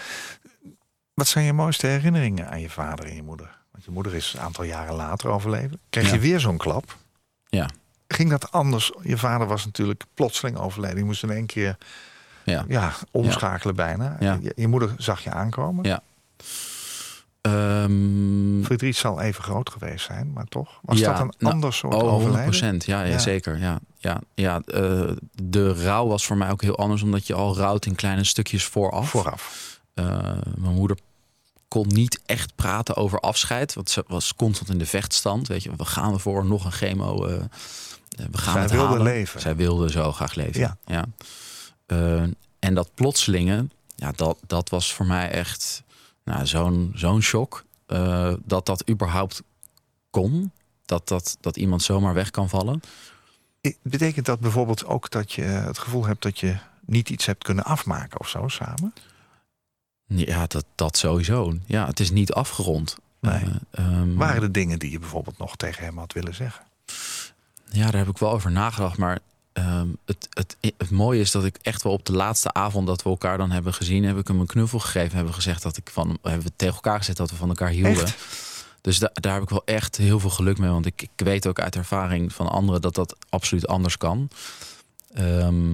[1.13, 3.57] Wat zijn je mooiste herinneringen aan je vader en je moeder?
[3.71, 5.79] Want je moeder is een aantal jaren later overleden.
[5.89, 6.97] Kreeg je weer zo'n klap?
[7.49, 7.69] Ja.
[8.07, 8.91] Ging dat anders?
[9.01, 10.97] Je vader was natuurlijk plotseling overleden.
[10.97, 11.77] Je moest in één keer
[12.43, 12.65] Ja.
[12.67, 14.17] ja, omschakelen bijna.
[14.19, 15.83] Je, je moeder zag je aankomen.
[15.85, 16.01] Ja.
[18.63, 20.79] Verdriet zal even groot geweest zijn, maar toch?
[20.81, 22.81] Was Ja, dat een nou, ander soort oh, 100 overlijden?
[22.85, 23.17] Ja, ja, Ja.
[23.19, 23.57] zeker.
[23.59, 25.09] Ja, ja, ja, eh,
[25.43, 28.63] de rouw was voor mij ook heel anders, omdat je al rouwt in kleine stukjes
[28.63, 29.09] vooraf.
[29.09, 29.79] Vooraf.
[29.93, 30.05] Eh,
[30.57, 30.97] mijn moeder
[31.67, 33.73] kon niet echt praten over afscheid.
[33.73, 35.47] Want ze was constant in de vechtstand.
[35.47, 37.25] Weet je, we gaan ervoor, nog een chemo.
[37.25, 37.35] eh,
[38.31, 39.03] we gaan Zij het wilde halen.
[39.03, 39.41] leven.
[39.41, 40.59] Zij wilde zo graag leven.
[40.59, 40.77] Ja.
[40.85, 41.05] Ja.
[42.59, 45.82] En dat plotselinge, ja, dat, dat was voor mij echt
[46.23, 47.63] nou, zo'n zo'n shock.
[47.85, 49.41] eh, dat dat überhaupt
[50.09, 50.51] kon.
[50.85, 52.81] Dat, dat, dat iemand zomaar weg kan vallen.
[53.81, 56.55] Betekent dat bijvoorbeeld ook dat je het gevoel hebt dat je
[56.85, 58.93] niet iets hebt kunnen afmaken of zo samen?
[60.05, 61.53] Ja, dat, dat sowieso.
[61.65, 62.97] Ja, het is niet afgerond.
[63.19, 63.33] Nee.
[63.33, 66.63] Eh, ehm, Waren er dingen die je bijvoorbeeld nog tegen hem had willen zeggen?
[67.71, 68.97] Ja, daar heb ik wel over nagedacht.
[68.97, 69.19] Maar
[69.53, 73.03] ehm, het, het, het mooie is dat ik echt wel op de laatste avond dat
[73.03, 75.11] we elkaar dan hebben gezien, heb ik hem een knuffel gegeven.
[75.11, 77.69] Hebben we gezegd dat ik van hebben we tegen elkaar gezet dat we van elkaar
[77.69, 78.03] hielden.
[78.03, 78.17] Echt?
[78.81, 80.69] Dus da- daar heb ik wel echt heel veel geluk mee.
[80.69, 84.27] Want ik, ik weet ook uit ervaring van anderen dat dat absoluut anders kan.
[85.13, 85.69] Ehm,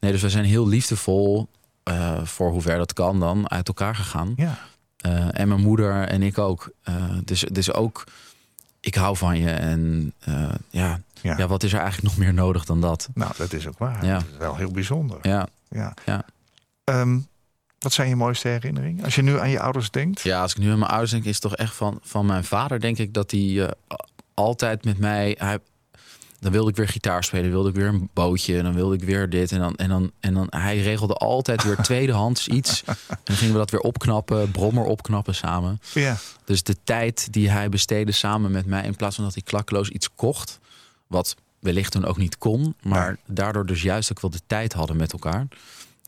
[0.00, 1.48] nee, dus we zijn heel liefdevol
[1.82, 4.32] eh, voor hoe ver dat kan dan uit elkaar gegaan.
[4.36, 4.58] Ja.
[4.96, 6.70] Eh, en mijn moeder en ik ook.
[6.82, 6.94] Eh,
[7.24, 8.04] dus, dus ook,
[8.80, 9.50] ik hou van je.
[9.50, 10.12] En
[10.70, 11.36] ja, Ja.
[11.36, 13.08] ja, wat is er eigenlijk nog meer nodig dan dat?
[13.14, 14.04] Nou, dat is ook waar.
[14.04, 14.14] Ja.
[14.14, 15.18] Dat is wel heel bijzonder.
[15.22, 15.94] Ja, Ja.
[16.06, 16.24] Ja.
[16.84, 17.18] Ehm,
[17.78, 19.04] wat zijn je mooiste herinneringen?
[19.04, 20.20] Als je nu aan je ouders denkt.
[20.20, 22.44] ja als ik nu aan mijn ouders denk, is het toch echt van, van mijn
[22.44, 23.68] vader, denk ik dat hij eh,
[24.34, 25.36] altijd met mij.
[25.38, 25.58] Hij,
[26.40, 29.02] dan wilde ik weer gitaar spelen, wilde ik weer een bootje, en dan wilde ik
[29.02, 29.52] weer dit.
[29.52, 32.82] En dan, en dan, en dan hij regelde altijd weer tweedehands iets.
[32.84, 35.80] En dan gingen we dat weer opknappen, brommer opknappen samen.
[35.94, 36.16] Ja.
[36.44, 39.88] Dus de tijd die hij besteedde samen met mij, in plaats van dat hij klakkeloos
[39.88, 40.58] iets kocht,
[41.14, 44.96] wat wellicht toen ook niet kon, maar daardoor dus juist ook wel de tijd hadden
[44.96, 45.46] met elkaar.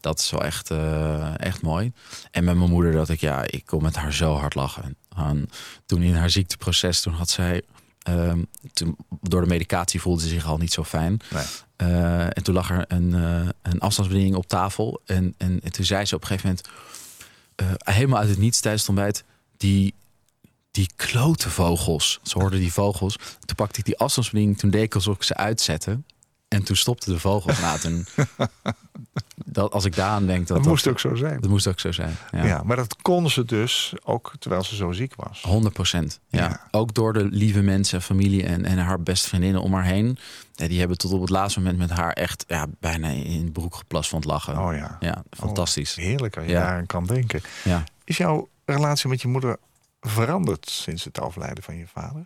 [0.00, 1.92] Dat is wel echt, eh, echt mooi.
[2.30, 4.96] En met mijn moeder dat ik, ja, ik kon met haar zo hard lachen.
[5.16, 5.48] En
[5.86, 7.62] toen in haar ziekteproces, toen had zij,
[8.02, 8.42] ehm,
[8.72, 11.20] toen, door de medicatie voelde ze zich al niet zo fijn.
[11.30, 11.44] Nee.
[11.76, 15.00] Eh, en toen lag er een, eh, een afstandsbediening op tafel.
[15.04, 16.58] En, en, en toen zei ze op een gegeven
[17.56, 19.24] moment, helemaal uit het niets tijdens het ontbijt,
[19.56, 19.94] die,
[20.76, 22.20] die klote vogels.
[22.22, 23.16] Ze hoorden die vogels.
[23.16, 26.00] Toen pakte ik die afstandsbediening, toen deed ik alsof ik ze uitzette.
[26.48, 27.76] En toen stopte de vogels na.
[27.78, 28.06] Toen,
[29.44, 31.40] dat, als ik daaraan denk, dat, Dat moest ook zo zijn.
[31.40, 32.16] dat moest ook zo zijn.
[32.30, 32.44] Ja.
[32.44, 32.62] Ja.
[32.62, 35.42] maar dat kon ze dus ook terwijl ze zo ziek was.
[35.42, 36.20] 100 procent.
[36.28, 36.38] Ja.
[36.44, 36.60] Ja.
[36.70, 40.18] Ook door de lieve mensen, familie en, en haar beste vriendinnen om haar heen.
[40.54, 43.52] Ja, die hebben tot op het laatste moment met haar echt ja, bijna in het
[43.52, 44.58] broek geplast van het lachen.
[44.58, 44.96] Oh ja.
[45.00, 45.96] Ja, fantastisch.
[45.98, 46.60] Oh, heerlijk als je Ja.
[46.60, 47.40] daaraan kan denken.
[47.64, 47.84] Ja.
[48.04, 49.56] Is jouw relatie met je moeder
[50.08, 52.22] veranderd sinds het overlijden van je vader?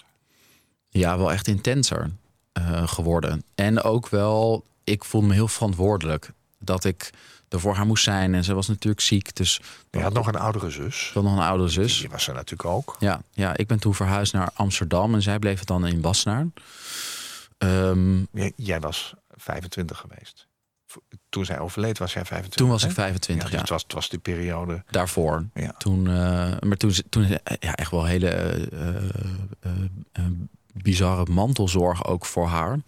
[0.88, 2.10] Ja, wel echt intenser
[2.52, 3.42] eh, geworden.
[3.54, 7.10] En ook wel, ik voel me heel verantwoordelijk dat ik
[7.48, 8.34] er voor haar moest zijn.
[8.34, 11.10] En ze was natuurlijk ziek, dus Je had nog een oudere zus.
[11.14, 11.98] had nog een oudere zus.
[11.98, 12.96] Die was er natuurlijk ook.
[12.98, 16.46] Ja, ja, ik ben toen verhuisd naar Amsterdam en zij bleef het dan in Wassenaar.
[17.58, 20.46] Ehm, Jij, jij was 25 geweest.
[21.29, 22.61] Toen zij overleed was jij 25.
[22.61, 22.88] toen was hè?
[22.88, 23.61] ik 25 Ja, dus jaar.
[23.61, 24.83] het, was, het was die periode.
[24.90, 25.46] Daarvoor.
[25.55, 25.72] Ja.
[25.72, 26.12] Toen, eh,
[26.61, 28.29] maar toen, toen eh, ja, echt wel hele
[30.12, 30.24] eh,
[30.72, 32.79] bizarre mantelzorg ook voor haar.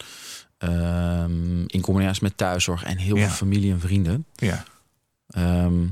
[0.59, 3.27] Ehm, in combinatie met thuiszorg en heel Ja.
[3.27, 4.27] veel familie en vrienden.
[4.35, 4.65] Ja.
[5.27, 5.87] Ehm,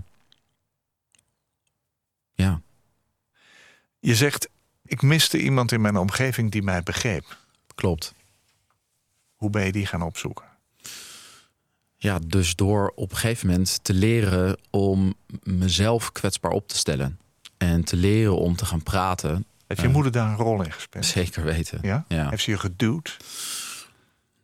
[2.35, 2.61] ja,
[3.99, 4.49] Je zegt,
[4.85, 7.37] ik miste iemand in mijn omgeving die mij begreep.
[7.75, 8.15] klopt.
[9.35, 10.45] Hoe ben je die gaan opzoeken?
[12.03, 17.19] Ja, dus door op een gegeven moment te leren om mezelf kwetsbaar op te stellen.
[17.59, 19.45] En te leren om te gaan praten.
[19.67, 21.05] Heeft je Eh, moeder daar een rol in gespeeld?
[21.05, 21.79] Zeker weten.
[21.83, 22.05] Ja?
[22.09, 22.29] Ja.
[22.31, 23.17] Heeft ze je geduwd?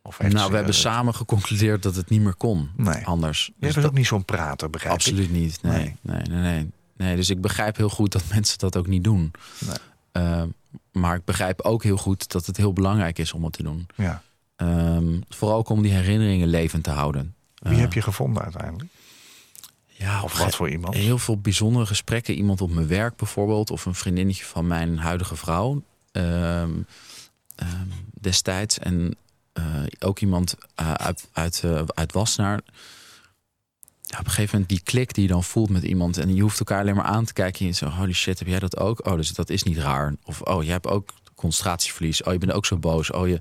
[0.01, 2.69] Of heeft Nou, ze- we hebben samen geconcludeerd dat het niet meer kon.
[2.75, 3.05] Nee.
[3.05, 3.45] Anders.
[3.45, 4.99] Jij Dus bent ook niet zo'n prater, begrijp ik?
[4.99, 5.61] Absoluut niet.
[5.61, 5.73] Nee.
[5.77, 5.95] Nee.
[6.01, 6.21] Nee.
[6.21, 7.15] Nee, nee, nee.
[7.15, 9.31] Dus ik begrijp heel goed dat mensen dat ook niet doen.
[9.59, 9.75] Nee.
[10.11, 10.43] Eh,
[10.91, 13.87] maar ik begrijp ook heel goed dat het heel belangrijk is om het te doen.
[13.95, 14.21] Ja.
[14.55, 17.35] Ehm, vooral ook om die herinneringen levend te houden.
[17.59, 18.89] Wie Eh, heb je gevonden uiteindelijk?
[19.87, 20.93] Ja, Of wat voor iemand?
[20.93, 22.33] Heel veel bijzondere gesprekken.
[22.33, 23.71] Iemand op mijn werk bijvoorbeeld.
[23.71, 25.83] Of een vriendinnetje van mijn huidige vrouw.
[26.11, 26.71] Ehm,
[27.55, 27.87] ehm,
[28.21, 28.79] destijds.
[28.79, 29.15] En
[29.53, 29.63] eh,
[29.99, 32.59] ook iemand eh, uit, uit, uit Wassenaar.
[34.01, 36.17] Ja, op een gegeven moment die klik die je dan voelt met iemand.
[36.17, 37.59] En je hoeft elkaar alleen maar aan te kijken.
[37.59, 39.05] En je zo, holy shit, heb jij dat ook?
[39.07, 40.15] Oh, dus dat is niet raar.
[40.23, 42.23] Of, oh, jij hebt ook concentratieverlies.
[42.23, 43.11] Oh, je bent ook zo boos.
[43.11, 43.39] Oh, je,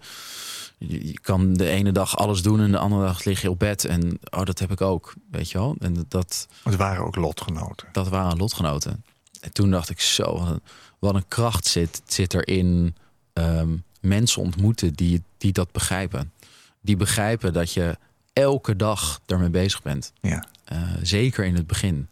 [0.78, 3.58] je, je kan de ene dag alles doen en de andere dag lig je op
[3.58, 3.84] bed.
[3.84, 5.76] En oh, dat heb ik ook, weet je wel.
[5.78, 7.88] En dat, Het waren ook lotgenoten.
[7.92, 9.04] dat waren lotgenoten.
[9.40, 10.58] En toen dacht ik zo,
[10.98, 12.96] wat een, kracht zit, zit er in
[13.32, 16.32] ehm, mensen ontmoeten die, die dat begrijpen.
[16.80, 17.98] Die begrijpen dat je
[18.32, 20.12] elke dag ermee bezig bent.
[20.20, 20.44] Ja.
[20.64, 22.08] Eh, zeker in het begin.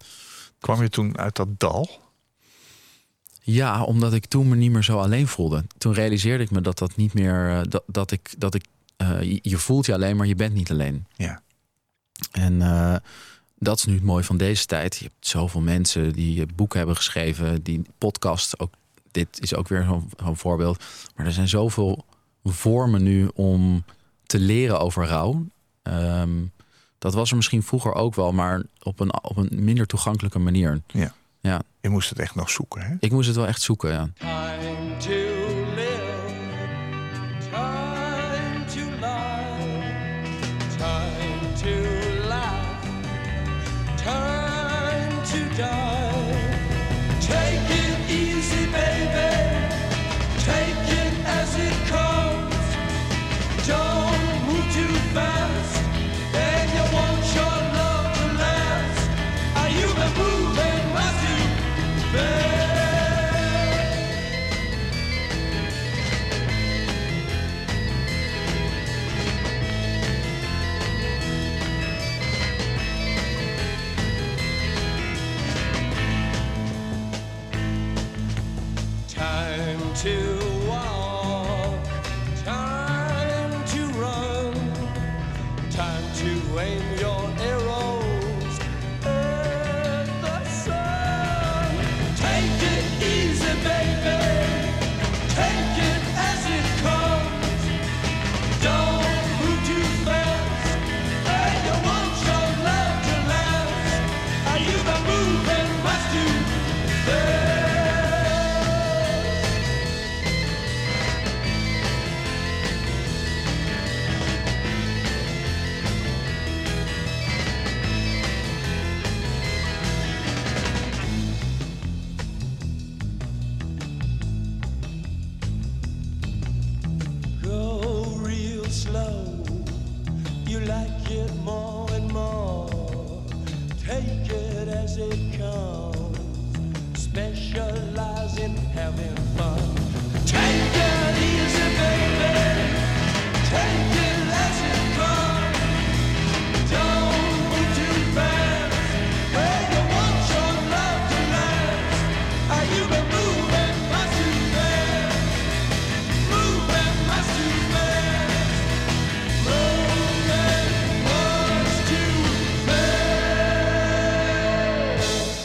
[0.59, 2.03] Kwam je toen uit dat dal?
[3.47, 5.65] Ja, omdat ik toen me niet meer zo alleen voelde.
[5.79, 7.51] Toen realiseerde ik me dat dat niet meer.
[7.51, 8.35] eh, dat, dat ik.
[8.39, 8.65] Dat ik
[8.97, 11.07] eh, je- voelt je alleen, maar je bent niet alleen.
[11.17, 11.43] Ja.
[12.31, 12.97] En eh,
[13.59, 14.97] dat is nu het mooie van deze tijd.
[14.97, 18.73] Je hebt zoveel mensen die boeken hebben geschreven, die podcast ook.
[19.11, 20.85] Dit is ook weer zo'n zo'n voorbeeld.
[21.17, 22.05] Maar er zijn zoveel
[22.45, 23.85] vormen nu om
[24.27, 25.47] te leren over rouw.
[25.83, 26.31] Ehm,
[26.99, 30.81] dat was er misschien vroeger ook wel, maar op een, op een minder toegankelijke manier.
[30.87, 31.15] Ja.
[31.51, 32.95] Ja, Je moest het echt nog zoeken, hè?
[32.99, 33.91] ik moest het wel echt zoeken.
[33.91, 34.09] Ja.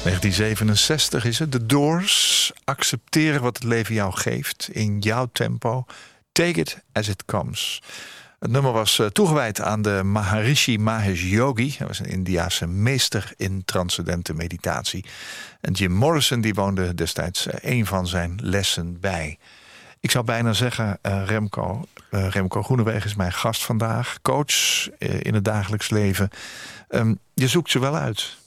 [0.09, 1.51] 1967 is het.
[1.51, 2.51] De Doors.
[2.63, 4.69] Accepteren wat het leven jou geeft.
[4.71, 5.85] In jouw tempo.
[6.31, 7.81] Take it as it comes.
[8.39, 11.75] Het nummer was eh, toegewijd aan de Maharishi Mahesh Yogi.
[11.77, 15.05] Hij was een Indiase meester in transcendente meditatie.
[15.61, 19.37] En Jim Morrison die woonde destijds eh, een van zijn lessen bij.
[19.99, 24.17] Ik zou bijna zeggen, eh, Remco, Remco Groenewegen is mijn gast vandaag.
[24.21, 26.29] Coach in het dagelijks leven.
[26.87, 28.37] Ehm, je zoekt ze wel uit.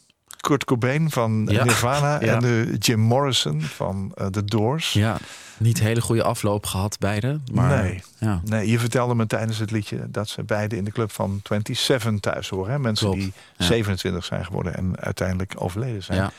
[0.43, 1.64] Kurt Cobain van Ja.
[1.64, 2.34] Nirvana Ja.
[2.34, 4.93] en de Jim Morrison van eh, The Doors.
[4.93, 5.18] Ja,
[5.57, 7.40] niet hele goede afloop gehad beide.
[7.53, 8.03] Maar, Nee.
[8.18, 11.40] Ja, Nee, je vertelde me tijdens het liedje dat ze beide in de club van
[11.43, 12.72] 27 thuis horen.
[12.72, 12.78] Hè?
[12.78, 13.64] Mensen Klopt, die ja.
[13.64, 16.30] 27 zijn geworden en uiteindelijk overleden zijn.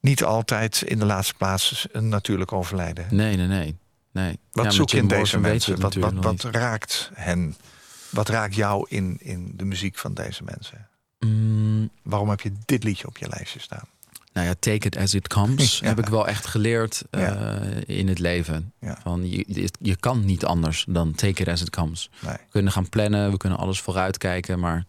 [0.00, 3.06] Niet altijd in de laatste plaats een natuurlijk overlijden.
[3.10, 3.76] Nee, nee, nee.
[4.12, 4.38] nee.
[4.52, 5.80] Wat zoek je in deze Morrison mensen?
[5.80, 6.12] Wat, wat,
[6.42, 7.56] wat raakt hen?
[8.10, 10.88] Wat raakt jou in, in de muziek van deze mensen?
[11.26, 13.84] Mm, Waarom heb je dit liedje op je lijstje staan?
[14.32, 15.86] nou ja, take it as it comes Ja.
[15.86, 17.56] heb ik wel echt geleerd eh,
[17.86, 18.72] in het leven.
[18.80, 18.98] Ja.
[19.02, 22.10] Van, je, je- kan niet anders dan take it as it comes.
[22.20, 22.32] Nee.
[22.32, 24.58] We kunnen gaan plannen, we kunnen alles vooruitkijken.
[24.58, 24.86] Maar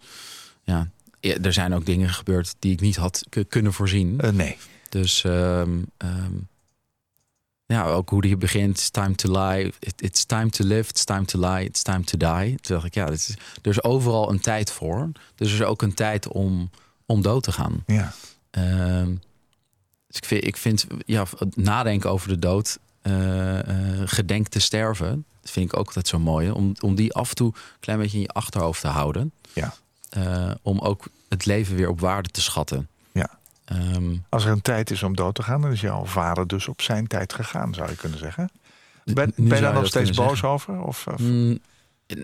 [0.64, 0.88] ja,
[1.20, 4.20] er zijn ook dingen gebeurd die ik niet had kunnen voorzien.
[4.20, 4.58] Eh, nee.
[4.90, 6.32] Dus ehm, ehm,
[7.74, 8.78] ja, ook hoe die begint.
[8.78, 9.74] It's time to lie.
[9.80, 10.90] It- it's time to live.
[10.90, 11.66] It's time to lie.
[11.66, 12.50] It's time to die.
[12.60, 13.30] Toen dacht ik, ja, dit is,
[13.62, 15.10] er is overal een tijd voor.
[15.36, 16.70] Dus er is ook een tijd om,
[17.06, 17.84] om dood te gaan.
[17.88, 18.14] Ja.
[18.50, 19.08] Ehm,
[20.08, 23.60] dus ik vind, ik vind ja, nadenken over de dood, eh,
[24.06, 26.52] gedenk te sterven, dat vind ik ook altijd zo mooi.
[26.52, 29.32] Om, om die af en toe een klein beetje in je achterhoofd te houden.
[29.54, 29.74] Ja.
[30.10, 32.88] Eh, om ook het leven weer op waarde te schatten.
[33.66, 36.68] Ehm, Als er een tijd is om dood te gaan, dan is jouw vader dus
[36.68, 38.50] op zijn tijd gegaan, zou je kunnen zeggen.
[39.04, 40.50] Ben, ben je daar nog steeds boos zeggen.
[40.50, 40.82] over?
[40.82, 41.60] Of, of- Mm,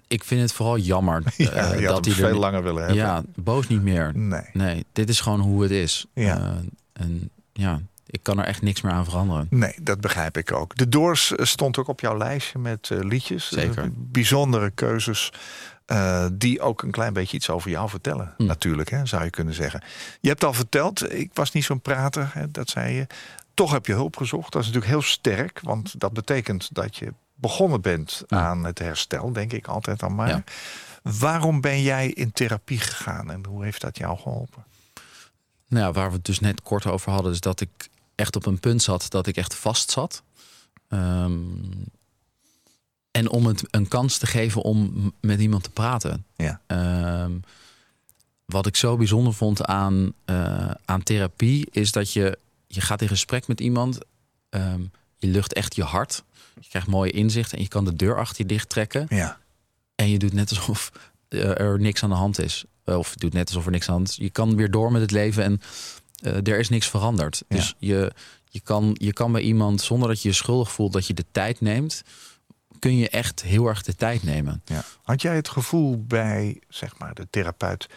[0.07, 2.97] ik vind het vooral jammer ja, eh, dat hij er veel langer willen hebben.
[3.03, 4.11] Ja, boos niet meer.
[4.17, 4.41] Nee.
[4.53, 6.05] Nee, dit is gewoon hoe het is.
[6.13, 6.37] Ja.
[6.37, 6.51] Eh,
[6.93, 9.47] en ja, ik kan er echt niks meer aan veranderen.
[9.49, 10.75] Nee, dat begrijp ik ook.
[10.75, 13.47] De Doors eh, stond ook op jouw lijstje met liedjes.
[13.49, 13.89] Zeker.
[13.93, 15.31] Bijzondere keuzes.
[15.89, 18.33] Eh, die ook een klein beetje iets over jou vertellen.
[18.37, 18.45] Hm.
[18.45, 19.83] Natuurlijk, hè, zou je kunnen zeggen.
[20.21, 23.07] Je hebt al verteld, ik was niet zo'n prater, hè, dat zei je.
[23.53, 24.51] Toch heb je hulp gezocht.
[24.51, 28.37] Dat is natuurlijk heel sterk, want dat betekent dat je begonnen bent Ja.
[28.37, 30.27] aan het herstel, denk ik altijd dan maar.
[30.27, 30.43] Ja.
[31.03, 34.63] Waarom ben jij in therapie gegaan en hoe heeft dat jou geholpen?
[35.67, 38.59] Nou waar we het dus net kort over hadden, is dat ik echt op een
[38.59, 40.23] punt zat dat ik echt vast zat.
[40.87, 41.31] Ehm,
[43.19, 46.25] en om het een kans te geven om met iemand te praten.
[46.35, 46.61] Ja.
[46.67, 47.31] Ehm,
[48.45, 53.07] wat ik zo bijzonder vond aan, eh, aan therapie, is dat je, je gaat in
[53.07, 53.97] gesprek met iemand.
[54.49, 54.81] ehm,
[55.17, 56.23] je lucht echt je hart.
[56.59, 59.05] Je krijgt mooie inzichten en je kan de deur achter je dicht trekken.
[59.09, 59.37] Ja,
[59.95, 60.91] En je doet net alsof
[61.29, 62.65] eh, er niks aan de hand is.
[62.83, 64.15] Eh, Of je doet net alsof er niks aan de hand is.
[64.25, 65.61] Je kan weer door met het leven en
[66.43, 67.43] er is niks veranderd.
[67.47, 67.55] Ja.
[67.55, 68.11] Dus je,
[68.49, 71.25] je, kan, je kan bij iemand, zonder dat je je schuldig voelt dat je de
[71.31, 72.03] tijd neemt,
[72.79, 74.61] kun je echt heel erg de tijd nemen.
[74.65, 74.83] ja.
[75.03, 77.89] Had jij het gevoel bij zeg maar, de therapeut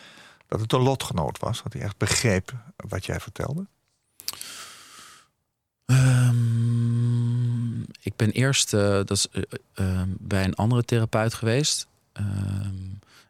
[0.46, 1.62] dat het een lotgenoot was?
[1.62, 3.66] Dat hij echt begreep wat jij vertelde?
[6.52, 9.42] Ehm, ik ben eerst eh, dat is, eh,
[9.74, 11.86] eh, bij een andere therapeut geweest.
[12.12, 12.74] Ehm,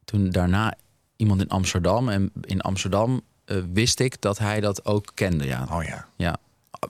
[0.05, 0.74] toen daarna
[1.16, 2.09] iemand in Amsterdam.
[2.09, 5.44] En in Amsterdam eh, wist ik dat hij dat ook kende.
[5.44, 5.66] Ja.
[5.70, 6.07] Oh ja.
[6.16, 6.36] Ja,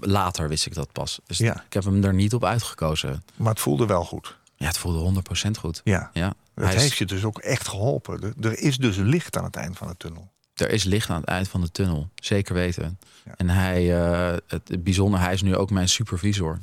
[0.01, 1.21] later wist ik dat pas.
[1.27, 1.63] Dus Ja.
[1.67, 3.25] ik heb hem er niet op uitgekozen.
[3.37, 4.37] Maar het voelde wel goed.
[4.63, 5.81] Ja, het voelde 100% goed.
[5.85, 6.11] Ja.
[6.13, 8.35] Ja, Dat hij is- heeft je dus ook echt geholpen.
[8.41, 10.31] Er- is dus licht aan het eind van de tunnel.
[10.55, 12.09] er is licht aan het eind van de tunnel.
[12.15, 12.99] Zeker weten.
[13.25, 13.33] Ja.
[13.37, 16.59] En hij, eh, het, bijzonder, hij is nu ook mijn supervisor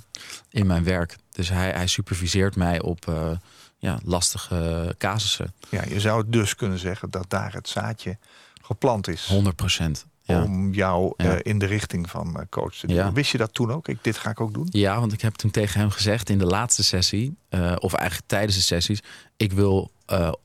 [0.50, 1.16] in mijn werk.
[1.32, 3.32] Dus hij, hij superviseert mij op eh,
[3.78, 5.54] ja, lastige casussen.
[5.70, 8.18] Ja, je zou dus kunnen zeggen dat daar het zaadje
[8.62, 9.26] geplant is.
[9.28, 10.06] 100%.
[10.30, 10.44] Ja.
[10.44, 11.34] Om jou Ja.
[11.34, 12.96] eh, in de richting van eh, coach te doen.
[12.96, 13.12] Ja.
[13.14, 13.88] Wist je dat toen ook?
[13.88, 14.68] Ik, dit ga ik ook doen?
[14.70, 18.30] Ja, want ik heb toen tegen hem gezegd in de laatste sessie, eh, of eigenlijk
[18.30, 19.00] tijdens de sessies,
[19.38, 19.92] ik wil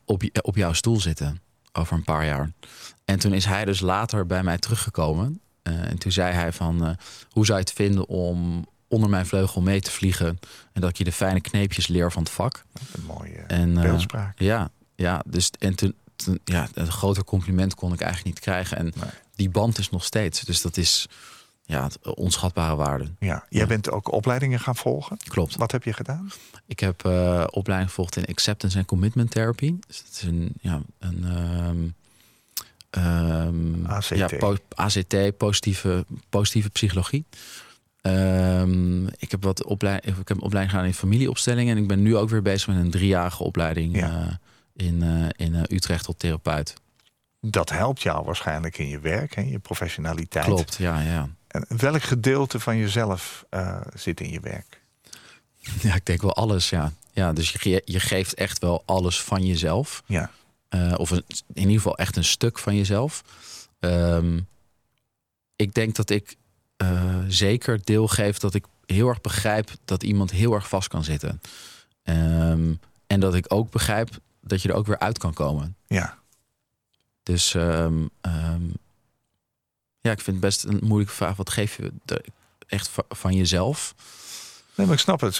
[0.05, 1.41] op, op jouw stoel zitten
[1.73, 2.51] over een paar jaar.
[3.05, 5.41] En toen is hij dus later bij mij teruggekomen.
[5.63, 6.97] En toen zei hij van,
[7.31, 10.39] hoe zou je het vinden om onder mijn vleugel mee te vliegen
[10.73, 12.65] en dat ik je de fijne kneepjes leer van het vak.
[12.93, 14.39] Een mooie En, beeldspraak.
[14.39, 15.95] Ja, ja, dus en toen-
[16.45, 18.77] ja, een groter compliment kon ik eigenlijk niet krijgen.
[18.77, 19.11] En Nee.
[19.35, 20.41] die band is nog steeds.
[20.41, 21.07] Dus dat is,
[21.63, 23.05] ja, onschatbare waarde.
[23.19, 23.47] Ja.
[23.49, 23.67] Jij Ja.
[23.67, 25.17] bent ook opleidingen gaan volgen.
[25.29, 25.57] Klopt.
[25.57, 26.31] Wat heb je gedaan?
[26.67, 29.75] Ik heb eh, opleiding gevolgd in acceptance en commitment therapy.
[29.87, 31.89] Dus het is een, ja, een ehm,
[32.91, 34.09] ehm, ACT.
[34.09, 37.25] Ja, po- ACT, positieve, positieve psychologie.
[38.01, 41.77] Ehm, ik, heb wat opleiding, ik heb een opleiding gedaan in familieopstellingen.
[41.77, 44.27] En ik ben nu ook weer bezig met een driejarige opleiding Ja.
[44.27, 44.35] eh,
[44.77, 46.75] in, eh, in eh, Utrecht tot therapeut.
[47.41, 50.45] Dat helpt jou waarschijnlijk in je werk en je professionaliteit.
[50.45, 51.29] Klopt, ja, ja.
[51.49, 54.83] En welk gedeelte van jezelf eh, zit in je werk?
[55.81, 56.93] Ja, ik denk wel alles, ja.
[57.13, 60.03] Ja, dus je, je geeft echt wel alles van jezelf.
[60.07, 60.31] Ja.
[60.97, 63.25] Of een, in ieder geval echt een stuk van jezelf.
[63.81, 64.41] Ehm,
[65.57, 66.37] ik denk dat ik
[67.29, 71.41] zeker deel geef dat ik heel erg begrijp dat iemand heel erg vast kan zitten.
[72.03, 72.75] Ehm,
[73.07, 75.77] en dat ik ook begrijp dat je er ook weer uit kan komen.
[75.87, 76.19] Ja.
[77.23, 78.63] Dus ehm, ehm,
[80.01, 81.37] ja, ik vind het best een moeilijke vraag.
[81.37, 81.93] Wat geef je
[82.67, 83.95] echt va- van jezelf?
[84.75, 85.39] Nee, maar ik snap het.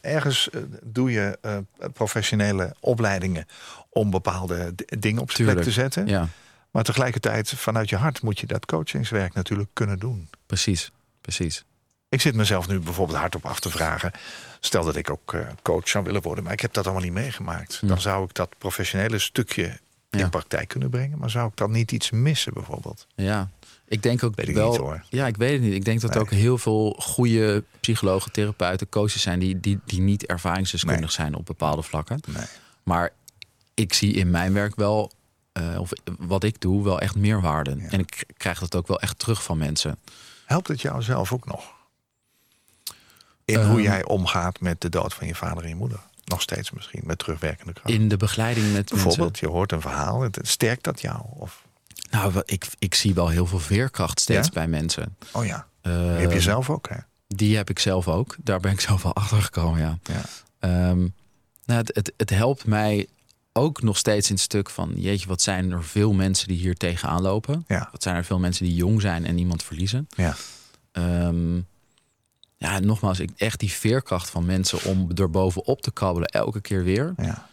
[0.00, 1.58] Ergens eh, doe je eh,
[1.92, 3.46] professionele opleidingen
[3.90, 6.06] om bepaalde dingen op zijn plek te zetten.
[6.06, 6.28] Ja,
[6.70, 10.28] Maar tegelijkertijd, vanuit je hart moet je dat coachingswerk natuurlijk kunnen doen.
[10.46, 10.90] precies.
[11.20, 11.64] Precies.
[12.08, 14.10] Ik zit mezelf nu bijvoorbeeld hardop af te vragen.
[14.60, 17.12] Stel dat ik ook eh, coach zou willen worden, maar ik heb dat allemaal niet
[17.12, 17.80] meegemaakt.
[17.88, 19.78] Dan zou ik dat professionele stukje
[20.10, 20.28] in Ja.
[20.28, 21.18] praktijk kunnen brengen.
[21.18, 23.06] Maar zou ik dan niet iets missen bijvoorbeeld?
[23.14, 23.50] Ja,
[23.88, 24.70] ik denk ook Weet ik wel.
[24.70, 25.04] niet, hoor.
[25.08, 25.72] Ja, ik weet het niet.
[25.74, 26.20] Ik denk dat Nee.
[26.22, 31.10] ook heel veel goede psychologen, therapeuten, coaches zijn die, die, die niet ervaringsdeskundig Nee.
[31.10, 32.20] zijn op bepaalde vlakken.
[32.26, 32.44] Nee.
[32.82, 33.10] Maar
[33.74, 35.12] ik zie in mijn werk wel,
[35.52, 37.76] eh, of wat ik doe, wel echt meerwaarde.
[37.78, 37.88] Ja.
[37.90, 39.98] En ik krijg dat ook wel echt terug van mensen.
[40.44, 41.76] Helpt het jou zelf ook nog?
[43.48, 43.68] In Ehm.
[43.70, 45.98] hoe jij omgaat met de dood van je vader en je moeder?
[46.24, 47.88] Nog steeds misschien, met terugwerkende kracht.
[47.90, 49.46] In de begeleiding met Bijvoorbeeld, mensen.
[49.48, 50.20] je hoort een verhaal.
[50.20, 51.20] Het, sterkt dat jou?
[51.30, 51.64] Of,
[52.10, 54.52] Nou, ik, ik zie wel heel veel veerkracht steeds Ja?
[54.52, 55.16] bij mensen.
[55.32, 56.96] oh ja, Eh, die heb je zelf ook, hè?
[57.28, 58.36] Die heb ik zelf ook.
[58.38, 59.98] Daar ben ik zelf wel achter gekomen, ja.
[60.02, 60.22] Ja.
[60.58, 60.98] Ehm,
[61.64, 63.06] nou, het, het, het helpt mij
[63.52, 64.92] ook nog steeds in het stuk van...
[64.96, 67.64] jeetje, wat zijn er veel mensen die hier tegenaan lopen.
[67.68, 67.88] Ja.
[67.92, 70.06] Wat zijn er veel mensen die jong zijn en iemand verliezen.
[70.16, 70.36] Ja.
[70.92, 71.60] Ehm,
[72.58, 76.84] ja, nogmaals, ik, echt die veerkracht van mensen om er bovenop te kabbelen elke keer
[76.84, 77.14] weer.
[77.16, 77.46] ja.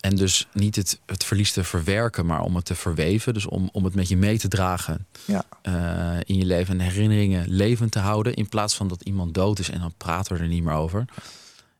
[0.00, 3.34] En dus niet het, het verlies te verwerken, maar om het te verweven.
[3.34, 5.44] Dus om, om het met je mee te dragen Ja.
[5.62, 6.80] eh, in je leven.
[6.80, 8.34] En herinneringen levend te houden.
[8.34, 11.04] In plaats van dat iemand dood is en dan praten we er niet meer over.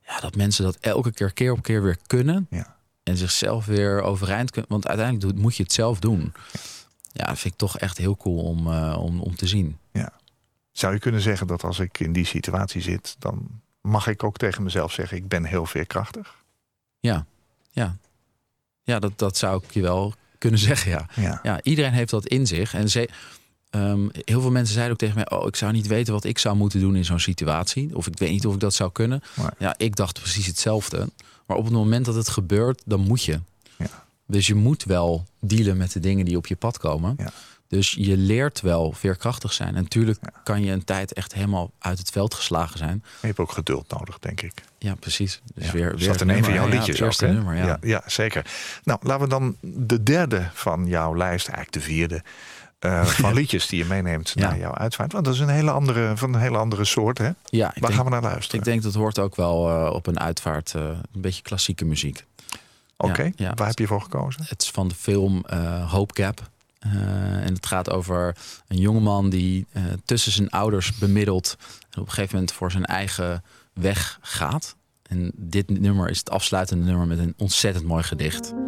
[0.07, 2.47] Ja, dat mensen dat elke keer, keer op keer weer kunnen.
[2.51, 2.77] Ja.
[3.03, 4.71] En zichzelf weer overeind kunnen.
[4.71, 6.33] Want uiteindelijk moet je het zelf doen.
[7.13, 9.77] Ja, dat vind ik toch echt heel cool om, eh, om, om te zien.
[10.75, 13.17] Zou je kunnen zeggen dat als ik in die situatie zit...
[13.19, 13.49] dan
[13.81, 15.17] mag ik ook tegen mezelf zeggen...
[15.17, 16.35] ik ben heel veerkrachtig?
[17.01, 17.27] Ja,
[17.71, 17.97] ja.
[18.83, 21.09] Ja, dat, dat zou ik je wel kunnen zeggen, ja.
[21.17, 21.41] Ja.
[21.43, 22.75] Ja, iedereen heeft dat in zich.
[22.75, 23.09] En ze,
[23.71, 26.39] ehm, heel veel mensen zeiden ook tegen mij: Oh, ik zou niet weten wat ik
[26.39, 27.97] zou moeten doen in zo'n situatie.
[27.97, 29.23] Of ik weet niet of ik dat zou kunnen.
[29.37, 31.09] Maar- Ja, ik dacht precies hetzelfde.
[31.47, 33.41] Maar op het moment dat het gebeurt, dan moet je.
[33.79, 34.05] Ja.
[34.27, 37.15] Dus je moet wel dealen met de dingen die op je pad komen.
[37.19, 37.33] Ja.
[37.75, 39.75] Dus je leert wel veerkrachtig zijn.
[39.77, 40.41] En natuurlijk Ja.
[40.45, 43.05] kan je een tijd echt helemaal uit het veld geslagen zijn.
[43.21, 44.53] Je hebt ook geduld nodig, denk ik.
[44.79, 45.41] Ja, precies.
[45.55, 45.73] Dus Ja.
[45.73, 46.65] weer, in een van jouw?
[46.67, 47.37] Ja, liedjes het eerste ook, hè?
[47.37, 47.67] nummer, ja.
[47.67, 47.77] ja.
[47.81, 48.47] Ja, zeker.
[48.85, 52.23] Nou, laten we dan de derde van jouw lijst, eigenlijk de vierde...
[52.79, 54.49] eh, van liedjes die je meeneemt Ja.
[54.49, 55.13] naar jouw uitvaart.
[55.13, 57.25] Want dat is een hele andere, van een hele andere soort, hè?
[57.25, 58.59] Ja, Waar denk, gaan we naar luisteren?
[58.59, 60.75] ik denk dat hoort ook wel eh, op een uitvaart.
[60.75, 62.25] eh, een beetje klassieke muziek.
[62.97, 64.45] Oké, waar heb je voor gekozen?
[64.49, 65.45] Het is van de film
[65.89, 66.53] Hope Gap.
[66.85, 68.37] Eh, en het gaat over
[68.69, 71.57] een jongeman die eh, tussen zijn ouders bemiddelt.
[71.91, 74.77] En op een gegeven moment voor zijn eigen weg gaat.
[75.03, 78.64] En dit nummer is het afsluitende nummer met een ontzettend mooi gedicht.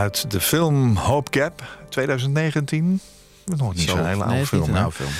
[0.00, 3.00] Uit de film Hope Gap 2019.
[3.44, 4.74] Nog niet zo'n hele oude film.
[4.74, 5.10] een film.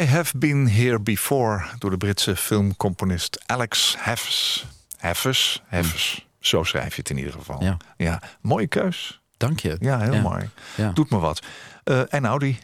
[0.00, 4.66] I Have Been Here Before door de Britse filmcomponist Alex Heffes.
[4.96, 5.62] Heffes?
[5.66, 6.26] Heffes.
[6.40, 7.62] Zo schrijf je het in ieder geval.
[7.62, 7.76] Ja.
[7.96, 9.20] ja mooie keus.
[9.36, 9.76] Dank je.
[9.80, 10.20] Ja, heel Ja.
[10.20, 10.48] mooi.
[10.74, 10.90] Ja.
[10.90, 11.42] Doet me wat.
[11.84, 12.58] Eh, en Audi.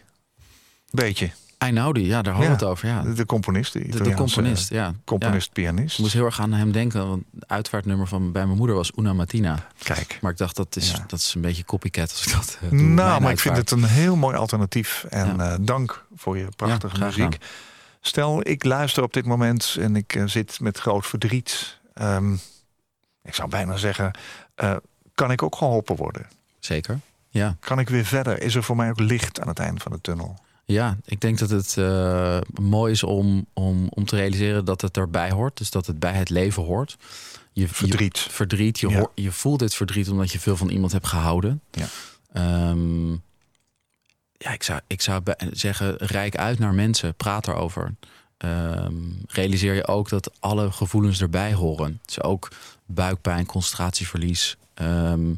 [0.90, 1.30] Beetje.
[1.62, 2.60] Einaudi, ja, daar hadden we Ja.
[2.60, 2.88] het over.
[2.88, 3.02] Ja.
[3.02, 3.72] De, de componist.
[3.72, 4.94] De, componist, ja.
[5.04, 5.94] Componist, pianist.
[5.94, 7.08] Ik moest heel erg aan hem denken.
[7.08, 9.66] Want het uitvaartnummer van bij mijn moeder was Una Mattina.
[9.82, 10.18] Kijk.
[10.20, 12.80] Maar ik dacht, dat is, dat is een beetje copycat als ik dat eh, doe.
[12.80, 15.04] Nou, maar ik vind het een heel mooi alternatief.
[15.08, 17.36] En eh, dank voor je prachtige muziek.
[18.00, 21.78] Stel, ik luister op dit moment en ik eh, zit met groot verdriet.
[21.94, 22.32] Ehm,
[23.22, 24.14] ik zou bijna zeggen,
[25.14, 26.26] kan ik ook geholpen worden?
[26.58, 27.00] Zeker.
[27.28, 27.56] Ja.
[27.60, 28.42] Kan ik weer verder?
[28.42, 30.36] Is er voor mij ook licht aan het eind van de tunnel?
[30.72, 34.96] Ja, ik denk dat het eh, mooi is om, om, om te realiseren dat het
[34.96, 35.56] erbij hoort.
[35.56, 36.96] Dus dat het bij het leven hoort.
[37.52, 38.18] Je, Verdriet.
[38.18, 38.78] Je, verdriet.
[38.80, 39.06] Je, Ja.
[39.14, 41.60] je voelt dit verdriet omdat je veel van iemand hebt gehouden.
[41.70, 41.86] Ja.
[42.32, 43.10] Ehm,
[44.36, 47.14] ja, ik zou, ik zou zeggen, rijk uit naar mensen.
[47.14, 47.94] Praat erover.
[48.36, 48.94] Ehm,
[49.26, 52.00] realiseer je ook dat alle gevoelens erbij horen.
[52.04, 52.48] Dus ook
[52.86, 55.34] buikpijn, concentratieverlies, ehm,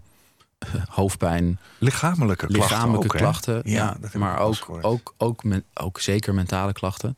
[0.88, 3.60] hoofdpijn, Lichamelijke klachten lichamelijke ook, klachten.
[3.64, 7.16] Ja, dat maar ook, ook, ook, men- ook zeker mentale klachten.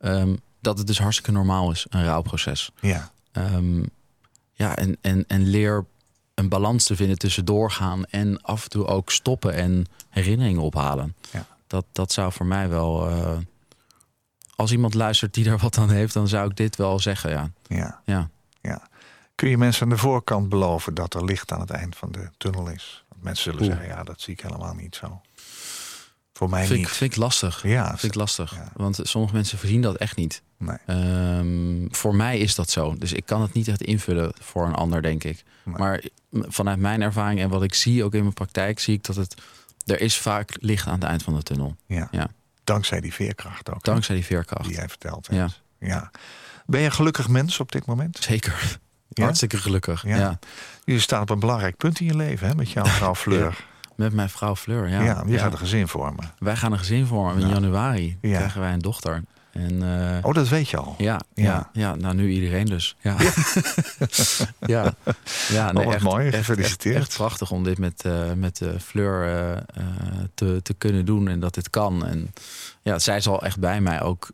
[0.00, 2.70] Ehm, dat het dus hartstikke normaal is, een rouwproces.
[2.80, 3.82] Ja, Ehm,
[4.52, 5.84] ja, en, en, en leer
[6.34, 11.14] een balans te vinden tussen doorgaan en af en toe ook stoppen en herinneringen ophalen.
[11.30, 11.46] Ja.
[11.66, 13.08] Dat, dat zou voor mij wel.
[13.08, 13.36] eh,
[14.56, 17.30] als iemand luistert die daar wat aan heeft, dan zou ik dit wel zeggen.
[17.30, 17.50] Ja.
[17.66, 18.28] ja, Ja.
[19.34, 22.30] Kun je mensen aan de voorkant beloven dat er licht aan het eind van de
[22.36, 23.04] tunnel is?
[23.08, 23.70] Want mensen zullen Oeh.
[23.76, 25.20] zeggen, ja, dat zie ik helemaal niet zo.
[26.32, 26.88] Voor mij Vind, ik, niet.
[26.96, 27.62] vind ik lastig.
[27.62, 28.54] Ja, Vind ik lastig.
[28.54, 28.70] Ja.
[28.76, 30.42] Want sommige mensen voorzien dat echt niet.
[30.58, 30.76] Nee.
[30.86, 32.94] Ehm, voor mij is dat zo.
[32.98, 35.42] Dus ik kan het niet echt invullen voor een ander, denk ik.
[35.62, 35.74] Nee.
[35.76, 39.16] Maar vanuit mijn ervaring en wat ik zie ook in mijn praktijk, zie ik dat
[39.16, 39.34] het.
[39.84, 41.76] Er is vaak licht aan het eind van de tunnel.
[41.86, 42.08] Ja.
[42.10, 42.28] Ja.
[42.64, 43.82] Dankzij die veerkracht ook.
[43.84, 44.64] Dankzij die veerkracht.
[44.68, 45.48] Die jij verteld Ja.
[45.78, 46.10] Ja.
[46.66, 48.18] Ben je een gelukkig mens op dit moment?
[48.20, 48.78] Zeker.
[49.16, 49.24] Ja?
[49.24, 50.02] Hartstikke gelukkig.
[50.06, 50.16] Ja.
[50.16, 50.38] Ja.
[50.84, 52.54] Je staat op een belangrijk punt in je leven, hè?
[52.54, 53.64] Met jouw vrouw Fleur.
[53.96, 54.88] Met mijn vrouw Fleur.
[54.88, 55.02] Ja.
[55.02, 56.32] Ja, je gaat een gezin vormen.
[56.38, 57.42] Wij gaan een gezin vormen.
[57.42, 57.54] In Ja.
[57.54, 58.36] januari Ja.
[58.36, 59.22] krijgen wij een dochter.
[59.54, 60.94] En, eh, Oh, dat weet je al.
[60.98, 61.44] Ja, Ja.
[61.44, 61.68] ja.
[61.72, 62.96] Ja, nou nu iedereen dus.
[63.00, 63.16] Ja,
[64.66, 64.94] ja.
[65.48, 66.32] ja Oh, wat mooi.
[66.32, 66.96] Gefeliciteerd.
[66.96, 69.62] Echt, echt prachtig om dit met, eh met Fleur eh, eh,
[70.34, 72.06] te, te kunnen doen en dat dit kan.
[72.06, 72.32] En
[72.82, 74.28] ja, zij is al echt bij mij ook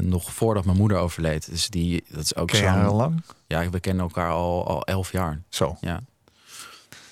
[0.00, 1.50] nog voordat mijn moeder overleed.
[1.50, 2.88] Dus die, dat is ook Ken zo.
[2.88, 3.22] al lang?
[3.46, 5.40] Ja, we kennen elkaar al, al elf jaar.
[5.48, 5.76] Zo.
[5.80, 6.00] Ja.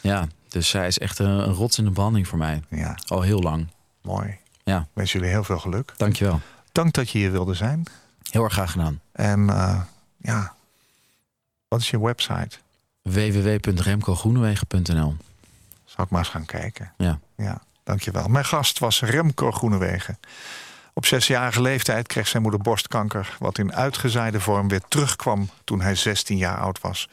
[0.00, 2.62] ja, dus zij is echt een, een rots in de branding voor mij.
[2.68, 3.66] Ja, Al heel lang.
[4.02, 4.36] mooi.
[4.64, 4.86] Ja.
[4.92, 5.92] Wens jullie heel veel geluk.
[5.96, 6.40] Dankjewel.
[6.72, 7.86] Dank dat je hier wilde zijn.
[8.30, 9.00] Heel erg graag gedaan.
[9.12, 9.80] En eh,
[10.16, 10.54] ja,
[11.68, 12.56] wat is je website?
[13.02, 15.16] www.remcogroenewegen.nl
[15.84, 16.92] Zal ik maar eens gaan kijken.
[16.96, 17.18] Ja.
[17.36, 18.28] Ja, dankjewel.
[18.28, 20.18] Mijn gast was Remco Groenewegen.
[20.94, 23.36] Op zesjarige leeftijd kreeg zijn moeder borstkanker...
[23.38, 27.08] wat in uitgezaaide vorm weer terugkwam toen hij 16 jaar oud was.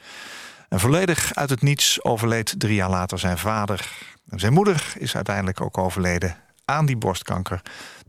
[0.69, 3.91] En volledig uit het niets overleed drie jaar later zijn vader.
[4.29, 7.61] En zijn moeder is uiteindelijk ook overleden aan die borstkanker...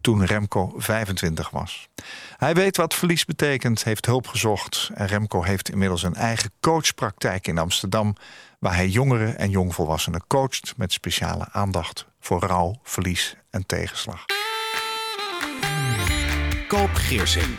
[0.07, 1.88] toen Remco 25 was.
[2.36, 4.90] Hij weet wat verlies betekent, heeft hulp gezocht...
[4.94, 8.16] en Remco heeft inmiddels een eigen coachpraktijk in Amsterdam...
[8.59, 10.74] waar hij jongeren en jongvolwassenen coacht...
[10.76, 14.24] met speciale aandacht voor rouw, verlies en tegenslag.
[16.68, 17.59] Koop Geersing.